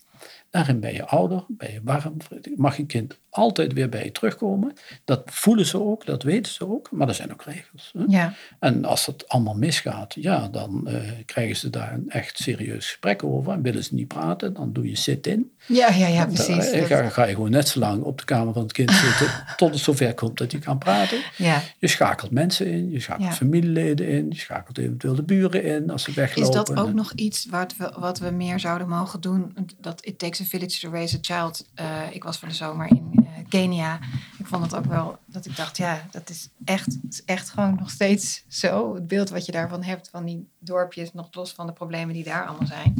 [0.49, 2.17] Daarin ben je ouder, ben je warm,
[2.55, 4.73] mag je kind altijd weer bij je terugkomen.
[5.05, 7.91] Dat voelen ze ook, dat weten ze ook, maar er zijn ook regels.
[7.97, 8.03] Hè?
[8.07, 8.33] Ja.
[8.59, 10.95] En als het allemaal misgaat, ja, dan uh,
[11.25, 13.53] krijgen ze daar een echt serieus gesprek over.
[13.53, 15.51] En willen ze niet praten, dan doe je sit-in.
[15.65, 16.71] Ja, ja, ja, precies.
[16.71, 19.27] Dan ga, ga, je gewoon net zo lang op de kamer van het kind zitten
[19.57, 21.19] tot het zover komt dat hij kan praten.
[21.35, 21.61] Ja.
[21.77, 23.33] Je schakelt mensen in, je schakelt ja.
[23.33, 26.49] familieleden in, je schakelt eventueel de buren in als ze weglopen.
[26.49, 29.53] Is dat ook nog iets wat we, wat we meer zouden mogen doen?
[29.79, 31.65] Dat it takes a village to raise a child.
[31.75, 33.99] Uh, ik was van de zomer in uh, Kenia.
[34.37, 37.75] Ik vond het ook wel dat ik dacht, ja, dat is echt, is echt gewoon
[37.75, 38.93] nog steeds zo.
[38.93, 42.23] Het beeld wat je daarvan hebt, van die dorpjes, nog los van de problemen die
[42.23, 42.93] daar allemaal zijn.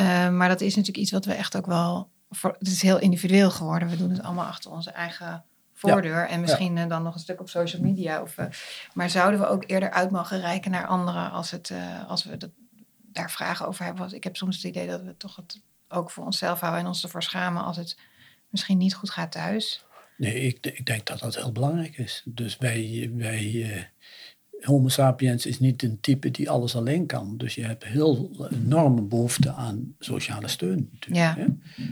[0.00, 2.08] Uh, maar dat is natuurlijk iets wat we echt ook wel.
[2.30, 3.88] Voor, het is heel individueel geworden.
[3.88, 6.20] We doen het allemaal achter onze eigen voordeur.
[6.20, 6.28] Ja.
[6.28, 6.86] En misschien ja.
[6.86, 8.22] dan nog een stuk op social media.
[8.22, 8.36] Of,
[8.94, 11.72] maar zouden we ook eerder uit mogen reiken naar anderen als, het,
[12.08, 12.50] als we dat,
[13.12, 14.02] daar vragen over hebben?
[14.02, 16.86] Want ik heb soms het idee dat we toch het ook voor onszelf houden en
[16.86, 17.98] ons ervoor schamen als het
[18.48, 19.84] misschien niet goed gaat thuis?
[20.16, 22.22] Nee, ik, ik denk dat dat heel belangrijk is.
[22.24, 23.82] Dus wij, wij uh,
[24.60, 27.36] Homo sapiens is niet een type die alles alleen kan.
[27.36, 30.90] Dus je hebt heel enorme behoefte aan sociale steun.
[30.98, 31.36] Ja.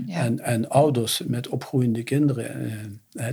[0.07, 0.25] ja.
[0.25, 2.73] En, en ouders met opgroeiende kinderen, uh,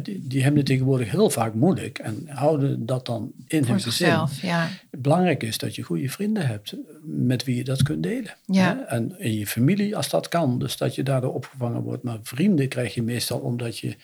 [0.02, 3.80] die, die hebben het tegenwoordig heel vaak moeilijk en houden dat dan in Voor hun
[3.80, 4.50] zichzelf, gezin.
[4.50, 4.70] Ja.
[4.92, 8.36] Belangrijk is dat je goede vrienden hebt met wie je dat kunt delen.
[8.46, 8.76] Ja.
[8.76, 8.84] Hè?
[8.84, 12.04] En in je familie als dat kan, dus dat je daardoor opgevangen wordt.
[12.04, 13.96] Maar vrienden krijg je meestal omdat je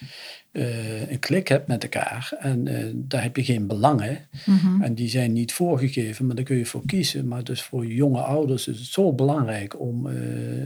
[0.52, 4.28] uh, een klik hebt met elkaar en uh, daar heb je geen belangen.
[4.46, 4.82] Mm -hmm.
[4.82, 7.28] En die zijn niet voorgegeven, maar daar kun je voor kiezen.
[7.28, 10.14] Maar dus voor jonge ouders is het zo belangrijk om uh,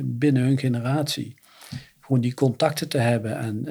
[0.03, 1.36] binnen hun generatie
[2.12, 3.68] gewoon die contacten te hebben en,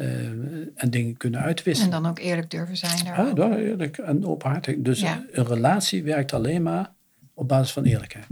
[0.74, 1.93] en dingen kunnen uitwisselen.
[1.95, 3.26] En dan ook eerlijk durven zijn daar.
[3.26, 4.76] Ja, daar eerlijk en openhartig.
[4.78, 5.24] Dus Ja.
[5.30, 6.93] een relatie werkt alleen maar
[7.34, 8.26] op basis van eerlijkheid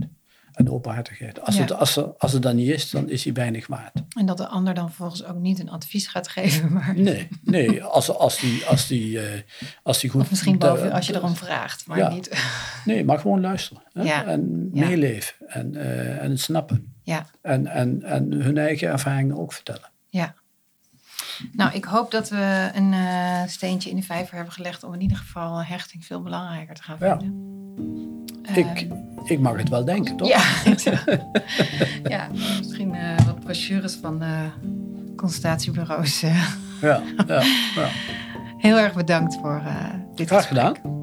[0.53, 1.41] en openhartigheid.
[1.41, 1.61] Als, Ja.
[1.61, 3.93] het, als, er, als het dan niet is, dan is hij weinig waard.
[4.19, 7.83] En dat de ander dan vervolgens ook niet een advies gaat geven, maar Nee, nee
[7.83, 9.41] als, als, die, als, die, eh,
[9.83, 10.21] als die goed...
[10.21, 12.09] of misschien boven als je erom vraagt, maar Ja.
[12.09, 12.31] niet.
[12.85, 13.83] Nee, maar gewoon luisteren.
[13.93, 14.03] Hè?
[14.03, 14.25] Ja.
[14.27, 16.93] En meeleven en, eh, en het snappen.
[17.03, 19.91] Ja, En, en, en hun eigen ervaringen ook vertellen.
[20.09, 20.35] Ja.
[21.53, 25.01] Nou, ik hoop dat we een eh, steentje in de vijver hebben gelegd om in
[25.01, 27.19] ieder geval hechting veel belangrijker te gaan Ja.
[27.19, 27.47] vinden.
[28.55, 30.29] Ik, Eh, ik mag het wel denken, toch?
[30.29, 30.43] Ja,
[32.15, 32.29] ja
[32.59, 34.41] misschien eh, wat brochures van eh,
[35.17, 36.21] consultatiebureaus.
[36.21, 36.45] Ja,
[36.81, 37.43] ja, ja.
[38.59, 39.85] heel erg bedankt voor eh,
[40.15, 40.67] dit Graag gesprek.
[40.77, 40.97] gedaan.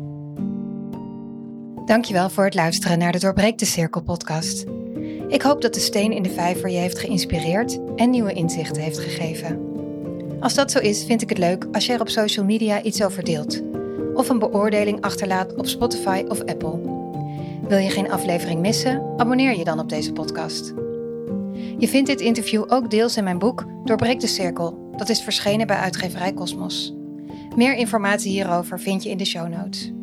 [1.85, 4.65] Dankjewel voor het luisteren naar de Doorbreek de Cirkel podcast.
[5.27, 8.99] Ik hoop dat de steen in de vijver je heeft geïnspireerd en nieuwe inzichten heeft
[8.99, 9.73] gegeven.
[10.39, 13.03] Als dat zo is, vind ik het leuk als je er op social media iets
[13.03, 13.61] over deelt.
[14.13, 16.79] Of een beoordeling achterlaat op Spotify of Apple.
[17.67, 19.13] Wil je geen aflevering missen?
[19.17, 20.73] Abonneer je dan op deze podcast.
[21.77, 24.89] Je vindt dit interview ook deels in mijn boek Doorbreek de Cirkel.
[24.97, 26.93] Dat is verschenen bij uitgeverij Cosmos.
[27.55, 29.94] Meer informatie hierover vind je in de show notes.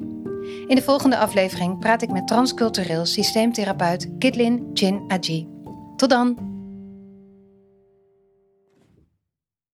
[0.67, 5.49] In de volgende aflevering praat ik met transcultureel systeemtherapeut Kitlin Chin Aji.
[5.97, 6.52] Tot dan!